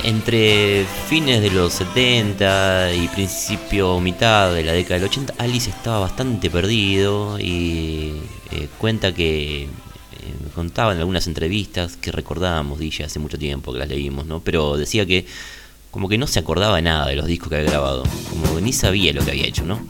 Entre 0.04 0.86
fines 1.08 1.42
de 1.42 1.50
los 1.50 1.74
70 1.74 2.94
y 2.94 3.08
principio 3.08 4.00
mitad 4.00 4.52
de 4.52 4.64
la 4.64 4.72
década 4.72 4.94
del 5.00 5.08
80, 5.08 5.34
Alice 5.38 5.68
estaba 5.68 6.00
bastante 6.00 6.48
perdido 6.48 7.38
y 7.38 8.14
eh, 8.50 8.68
cuenta 8.78 9.14
que 9.14 9.64
eh, 9.64 9.68
contaba 10.54 10.92
en 10.92 10.98
algunas 10.98 11.26
entrevistas 11.26 11.96
que 11.96 12.12
recordábamos 12.12 12.78
DJ 12.78 13.04
hace 13.04 13.18
mucho 13.18 13.38
tiempo 13.38 13.72
que 13.72 13.78
las 13.78 13.88
leímos, 13.88 14.26
¿no? 14.26 14.40
Pero 14.40 14.76
decía 14.76 15.04
que 15.04 15.26
como 15.90 16.08
que 16.08 16.18
no 16.18 16.26
se 16.26 16.38
acordaba 16.38 16.80
nada 16.80 17.06
de 17.08 17.16
los 17.16 17.26
discos 17.26 17.48
que 17.48 17.56
había 17.56 17.70
grabado, 17.70 18.04
como 18.30 18.56
que 18.56 18.62
ni 18.62 18.72
sabía 18.72 19.12
lo 19.12 19.24
que 19.24 19.32
había 19.32 19.46
hecho, 19.46 19.64
¿no? 19.64 19.80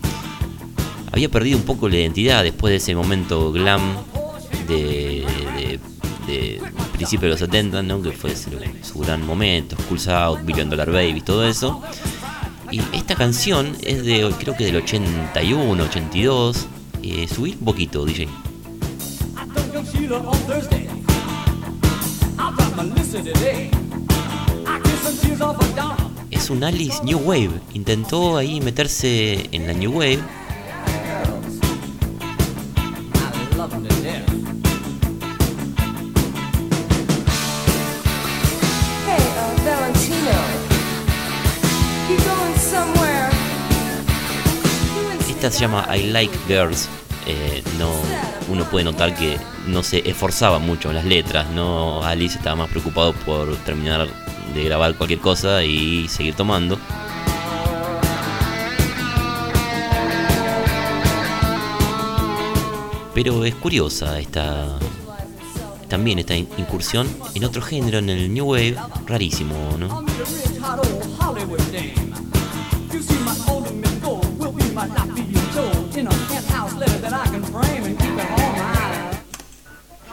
Había 1.12 1.28
perdido 1.28 1.58
un 1.58 1.64
poco 1.64 1.88
la 1.88 1.96
identidad 1.96 2.42
después 2.42 2.70
de 2.70 2.76
ese 2.76 2.94
momento 2.94 3.52
glam 3.52 3.96
de, 4.66 5.24
de, 5.56 5.80
de 6.27 6.61
principio 6.93 7.27
de 7.27 7.31
los 7.31 7.41
70, 7.41 7.83
¿no? 7.83 8.03
Que 8.03 8.12
fue 8.12 8.35
su, 8.37 8.99
gran 9.01 9.25
momento, 9.27 9.77
Schools 9.77 10.09
Out, 10.09 10.45
Billion 10.45 10.71
Dollar 10.71 10.91
Baby, 10.91 11.21
todo 11.21 11.47
eso. 11.47 11.83
Y 12.71 12.81
esta 12.93 13.16
canción 13.16 13.77
es 13.83 14.05
de, 14.05 14.33
creo 14.39 14.57
que 14.57 14.64
del 14.64 14.77
81, 14.77 15.83
82. 15.83 16.66
Eh, 17.03 17.27
subí 17.27 17.53
un 17.59 17.64
poquito, 17.64 18.05
DJ. 18.05 18.29
Es 26.31 26.51
un 26.51 26.64
Alice 26.64 27.03
New 27.05 27.18
Wave. 27.18 27.51
Intentó 27.75 28.37
ahí 28.37 28.61
meterse 28.61 29.49
en 29.53 29.66
la 29.66 29.73
New 29.73 29.93
Wave. 29.93 30.21
Esta 45.41 45.51
se 45.51 45.61
llama 45.61 45.88
I 45.97 46.09
Like 46.11 46.36
Girls. 46.49 46.86
Eh, 47.26 47.62
no, 47.78 47.91
uno 48.51 48.64
puede 48.64 48.84
notar 48.84 49.14
que 49.14 49.38
no 49.68 49.82
se 49.82 50.07
esforzaba 50.07 50.59
mucho 50.59 50.91
en 50.91 50.97
las 50.97 51.07
letras. 51.07 51.49
No, 51.55 52.05
Alice 52.05 52.36
estaba 52.36 52.57
más 52.57 52.68
preocupado 52.68 53.14
por 53.24 53.57
terminar 53.64 54.07
de 54.55 54.64
grabar 54.64 54.95
cualquier 54.97 55.20
cosa 55.20 55.64
y 55.64 56.07
seguir 56.09 56.34
tomando. 56.34 56.78
Pero 63.14 63.45
es 63.45 63.55
curiosa 63.57 64.18
esta 64.20 64.78
también 65.88 66.20
esta 66.20 66.36
in- 66.36 66.49
incursión 66.57 67.09
en 67.34 67.45
otro 67.45 67.61
género, 67.61 67.99
en 67.99 68.09
el 68.11 68.32
New 68.32 68.47
Wave, 68.47 68.76
rarísimo, 69.07 69.55
¿no? 69.78 70.05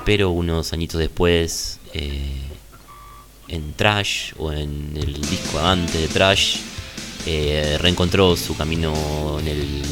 Pero 0.08 0.32
unos 0.32 0.72
añitos 0.72 1.02
después, 1.02 1.82
eh, 1.94 2.42
en 3.50 3.74
Trash 3.74 4.32
o 4.38 4.54
en 4.54 4.94
el 4.96 5.20
disco 5.20 5.60
antes 5.60 6.00
de 6.00 6.08
Trash, 6.08 6.60
eh, 7.26 7.78
reencontró 7.82 8.38
su 8.38 8.56
camino 8.56 9.38
en 9.42 9.50
el 9.50 9.84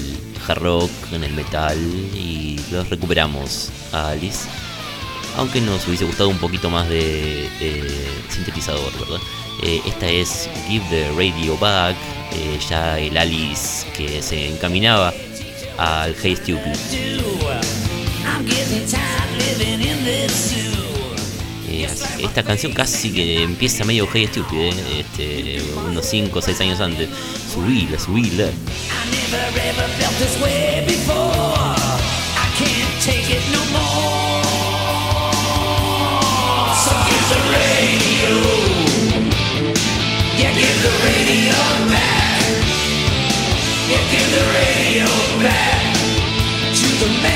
hard 0.47 0.61
rock, 0.61 0.89
en 1.11 1.26
el 1.26 1.34
metal 1.34 1.78
y 2.13 2.57
los 2.72 2.89
recuperamos 2.89 3.70
a 3.91 4.11
Alice. 4.11 4.47
Aunque 5.36 5.59
nos 5.59 5.86
hubiese 5.86 6.05
gustado 6.05 6.30
un 6.30 6.38
poquito 6.38 6.70
más 6.70 6.88
de 6.88 7.49
sintetizador, 8.30 8.93
¿verdad? 8.97 9.20
Eh, 9.63 9.82
esta 9.86 10.07
es 10.07 10.49
Give 10.70 10.86
the 10.89 11.09
Radio 11.09 11.57
Back, 11.57 11.97
ya 12.70 12.97
el 12.99 13.18
Alice 13.18 13.86
que 13.97 14.22
se 14.22 14.47
encaminaba 14.47 15.13
al 15.78 16.16
Hey 16.24 16.38
Stupid. 16.38 16.95
Eh, 20.07 21.87
esta 22.19 22.43
canción 22.43 22.73
casi 22.73 23.11
que 23.11 23.41
empieza 23.41 23.83
medio 23.85 24.07
Hey 24.13 24.27
Stupid, 24.27 24.57
eh, 24.57 24.99
este, 24.99 25.61
unos 25.87 26.05
5 26.05 26.37
o 26.37 26.41
6 26.41 26.61
años 26.61 26.79
antes. 26.79 27.09
Subila, 27.51 27.99
subila. 27.99 28.49
Well, 47.17 47.34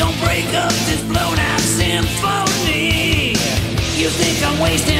Don't 0.00 0.18
break 0.24 0.48
up 0.54 0.72
this 0.88 1.02
blown 1.02 1.38
out 1.38 1.60
symphony. 1.60 3.36
You 4.00 4.08
think 4.08 4.42
I'm 4.42 4.58
wasting 4.58 4.99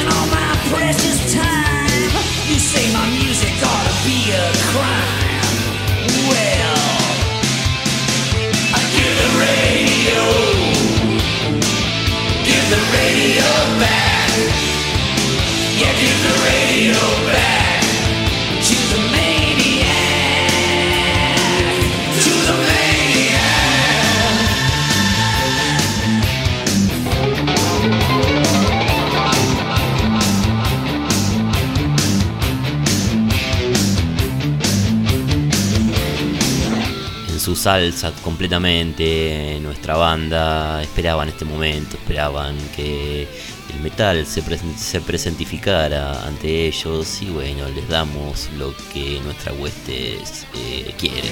salsa 37.60 38.12
completamente. 38.22 39.58
Nuestra 39.60 39.96
banda 39.96 40.82
esperaban 40.82 41.28
este 41.28 41.44
momento, 41.44 41.96
esperaban 41.96 42.56
que 42.74 43.28
el 43.74 43.80
metal 43.82 44.26
se, 44.26 44.42
presen- 44.42 44.76
se 44.76 45.00
presentificara 45.00 46.26
ante 46.26 46.66
ellos 46.66 47.20
y 47.22 47.26
bueno, 47.26 47.68
les 47.68 47.88
damos 47.88 48.48
lo 48.58 48.74
que 48.92 49.20
nuestra 49.24 49.52
hueste 49.52 50.18
eh, 50.54 50.94
quiere. 50.98 51.30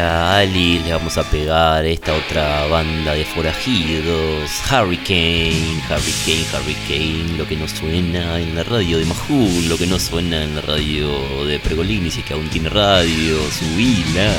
A 0.00 0.38
Ali 0.38 0.78
le 0.78 0.92
vamos 0.92 1.16
a 1.18 1.22
pegar 1.24 1.84
esta 1.84 2.14
otra 2.14 2.66
banda 2.66 3.14
de 3.14 3.24
forajidos, 3.24 4.50
Hurricane, 4.70 5.80
Hurricane, 5.88 6.46
Hurricane, 6.52 7.38
lo 7.38 7.46
que 7.46 7.56
no 7.56 7.68
suena 7.68 8.38
en 8.38 8.54
la 8.54 8.64
radio 8.64 8.98
de 8.98 9.04
Majul, 9.04 9.68
lo 9.68 9.76
que 9.76 9.86
no 9.86 9.98
suena 9.98 10.42
en 10.42 10.56
la 10.56 10.62
radio 10.62 11.44
de 11.44 11.58
Pregolini, 11.60 12.10
si 12.10 12.20
es 12.20 12.26
que 12.26 12.34
aún 12.34 12.48
tiene 12.48 12.68
radio, 12.68 13.38
subila. 13.50 14.32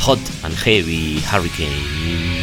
Hot 0.00 0.18
and 0.42 0.54
Heavy 0.56 1.22
Hurricane. 1.32 2.33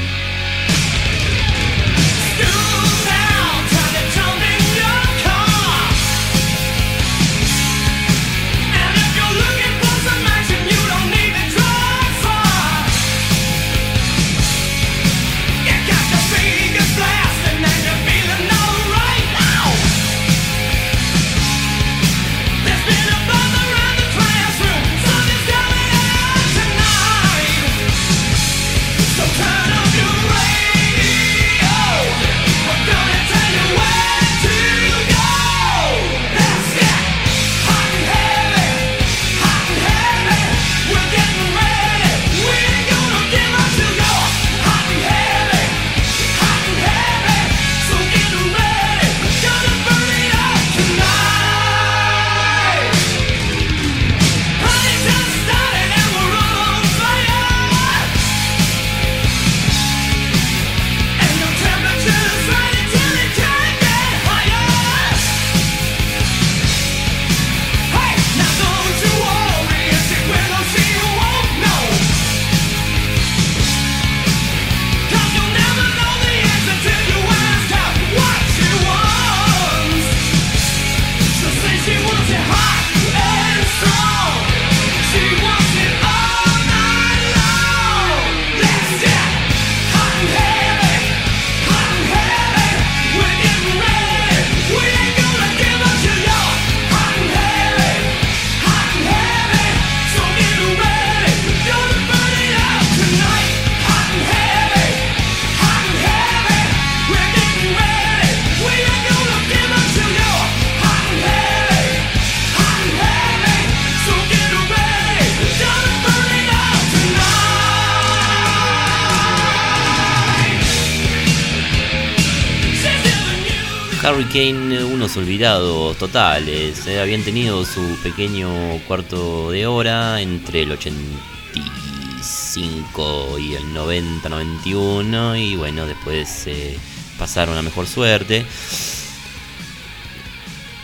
Hurricane, 124.32 124.84
unos 124.86 125.18
olvidados 125.18 125.98
totales. 125.98 126.88
eh, 126.88 127.02
Habían 127.02 127.22
tenido 127.24 127.66
su 127.66 127.82
pequeño 128.02 128.50
cuarto 128.88 129.52
de 129.52 129.68
hora 129.68 130.22
entre 130.22 130.62
el 130.62 130.72
85 130.72 133.40
y 133.40 133.56
el 133.56 133.66
90-91. 133.74 135.38
Y 135.38 135.58
bueno, 135.58 135.86
después 135.86 136.48
eh, 136.48 136.78
pasaron 137.20 137.58
a 137.58 137.62
mejor 137.62 137.88
suerte. 137.88 138.46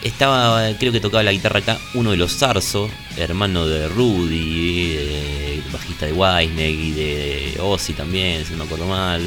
Estaba, 0.04 0.70
creo 0.78 0.92
que 0.92 1.00
tocaba 1.00 1.24
la 1.24 1.32
guitarra 1.32 1.60
acá, 1.60 1.80
uno 1.94 2.12
de 2.12 2.18
los 2.18 2.38
Zarzo, 2.38 2.90
hermano 3.16 3.66
de 3.66 3.88
Rudy, 3.88 4.92
eh, 4.98 5.62
bajista 5.72 6.06
de 6.06 6.12
Wisneg 6.12 6.76
y 6.78 6.92
de 6.92 7.58
Ozzy 7.62 7.94
también, 7.94 8.44
si 8.44 8.52
no 8.52 8.58
me 8.58 8.66
acuerdo 8.66 8.88
mal. 8.88 9.26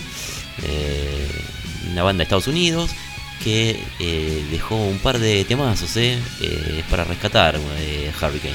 Eh, 0.63 1.27
una 1.91 2.03
banda 2.03 2.19
de 2.19 2.25
Estados 2.25 2.49
Unidos 2.49 2.91
que 3.43 3.83
eh, 3.99 4.47
dejó 4.51 4.77
un 4.77 4.99
par 4.99 5.19
de 5.19 5.45
temazos 5.45 5.97
eh, 5.97 6.19
eh, 6.41 6.85
para 6.91 7.05
rescatar 7.05 7.57
eh, 7.79 8.13
Hurricane. 8.21 8.55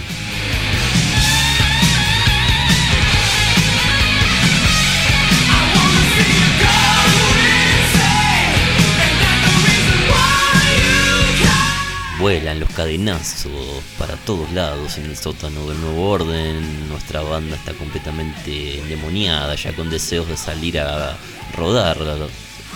Vuelan 12.20 12.60
los 12.60 12.70
cadenazos 12.70 13.52
para 14.00 14.16
todos 14.16 14.52
lados 14.52 14.98
en 14.98 15.06
el 15.06 15.18
sótano 15.18 15.68
del 15.68 15.80
nuevo 15.82 16.10
orden. 16.10 16.90
Nuestra 16.90 17.22
banda 17.22 17.56
está 17.56 17.74
completamente 17.74 18.80
endemoniada, 18.80 19.54
ya 19.56 19.74
con 19.74 19.90
deseos 19.90 20.28
de 20.28 20.38
salir 20.38 20.80
a 20.80 21.18
rodar 21.56 21.98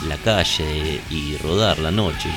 la, 0.08 0.18
calle 0.18 1.02
y 1.10 1.38
rodar 1.38 1.80
la 1.80 1.92
noche. 1.92 2.30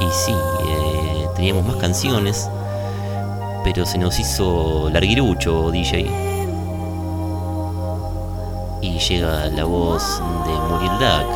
Y 0.00 0.10
sí, 0.12 0.32
eh, 0.32 1.26
teníamos 1.36 1.64
más 1.64 1.76
canciones, 1.76 2.48
pero 3.64 3.84
se 3.84 3.98
nos 3.98 4.18
hizo 4.18 4.88
larguirucho, 4.90 5.70
DJ. 5.70 6.37
Llega 8.98 9.46
la 9.46 9.64
voz 9.64 10.02
de 10.44 10.52
Murildak 10.52 11.26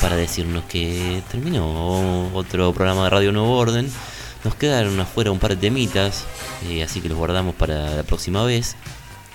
para 0.00 0.16
decirnos 0.16 0.64
que 0.64 1.22
terminó 1.30 2.34
otro 2.34 2.72
programa 2.74 3.04
de 3.04 3.10
Radio 3.10 3.32
Nuevo 3.32 3.56
Orden. 3.56 3.88
Nos 4.42 4.56
quedaron 4.56 4.98
afuera 4.98 5.30
un 5.30 5.38
par 5.38 5.50
de 5.50 5.56
temitas, 5.56 6.24
eh, 6.68 6.82
así 6.82 7.00
que 7.00 7.08
los 7.08 7.16
guardamos 7.16 7.54
para 7.54 7.94
la 7.94 8.02
próxima 8.02 8.44
vez. 8.44 8.74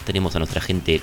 Tenemos 0.05 0.35
a 0.35 0.39
nuestra 0.39 0.59
gente 0.59 1.01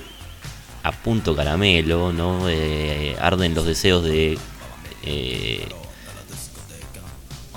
a 0.83 0.93
punto 0.93 1.35
caramelo, 1.35 2.13
¿no? 2.13 2.49
Eh, 2.49 3.17
arden 3.19 3.55
los 3.55 3.65
deseos 3.65 4.05
de 4.05 4.39
eh, 5.03 5.67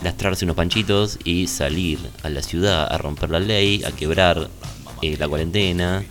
lastrarse 0.02 0.46
unos 0.46 0.56
panchitos 0.56 1.20
y 1.26 1.48
salir 1.48 2.00
a 2.24 2.30
la 2.30 2.42
ciudad 2.42 2.92
a 2.92 2.98
romper 2.98 3.30
la 3.30 3.42
ley, 3.42 3.84
a 3.84 3.92
quebrar 3.92 4.50
eh, 5.02 5.18
la 5.18 5.28
cuarentena 5.28 6.04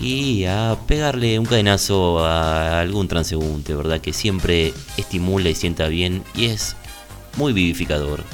y 0.00 0.44
a 0.44 0.76
pegarle 0.86 1.38
un 1.38 1.46
cadenazo 1.46 2.24
a 2.24 2.80
algún 2.80 3.08
transeúnte, 3.08 3.74
¿verdad? 3.74 4.00
Que 4.00 4.12
siempre 4.12 4.74
estimula 4.96 5.48
y 5.48 5.54
sienta 5.54 5.88
bien 5.88 6.22
y 6.34 6.46
es 6.46 6.76
muy 7.36 7.52
vivificador. 7.52 8.24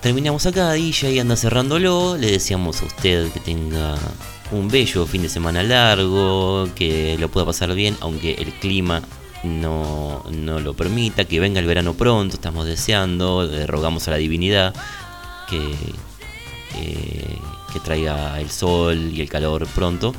Terminamos 0.00 0.46
acá, 0.46 0.72
DJ 0.72 1.20
anda 1.20 1.36
cerrándolo. 1.36 2.16
Le 2.16 2.32
deseamos 2.32 2.82
a 2.82 2.86
usted 2.86 3.30
que 3.30 3.38
tenga 3.38 3.96
un 4.50 4.66
bello 4.66 5.06
fin 5.06 5.22
de 5.22 5.28
semana 5.28 5.62
largo, 5.62 6.68
que 6.74 7.16
lo 7.20 7.30
pueda 7.30 7.46
pasar 7.46 7.72
bien, 7.72 7.96
aunque 8.00 8.34
el 8.34 8.52
clima 8.54 9.02
no, 9.44 10.24
no 10.30 10.60
lo 10.60 10.74
permita, 10.74 11.24
que 11.24 11.40
venga 11.40 11.60
el 11.60 11.66
verano 11.66 11.94
pronto, 11.94 12.36
estamos 12.36 12.66
deseando, 12.66 13.44
le 13.44 13.66
rogamos 13.66 14.06
a 14.08 14.12
la 14.12 14.16
divinidad 14.16 14.74
que, 15.48 15.74
eh, 16.76 17.38
que 17.72 17.80
traiga 17.80 18.40
el 18.40 18.50
sol 18.50 19.10
y 19.12 19.20
el 19.20 19.28
calor 19.28 19.66
pronto. 19.68 20.14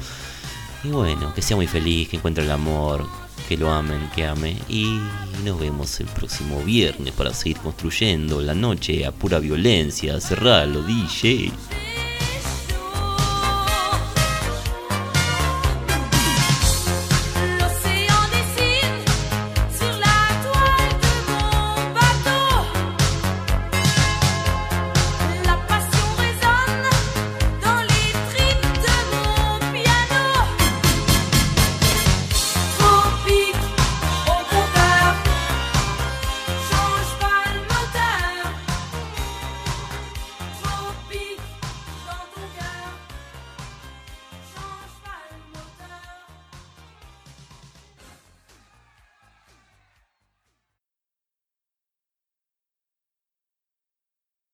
Y 0.83 0.89
bueno, 0.89 1.33
que 1.33 1.41
sea 1.41 1.55
muy 1.55 1.67
feliz, 1.67 2.09
que 2.09 2.17
encuentre 2.17 2.43
el 2.43 2.51
amor, 2.51 3.07
que 3.47 3.55
lo 3.55 3.71
amen, 3.71 4.09
que 4.13 4.25
ame. 4.25 4.57
Y 4.67 4.99
nos 5.43 5.59
vemos 5.59 5.99
el 6.01 6.07
próximo 6.07 6.61
viernes 6.61 7.13
para 7.13 7.33
seguir 7.33 7.57
construyendo 7.57 8.41
la 8.41 8.53
noche 8.53 9.05
a 9.05 9.11
pura 9.11 9.39
violencia. 9.39 10.19
Cerralo, 10.19 10.81
DJ. 10.81 11.51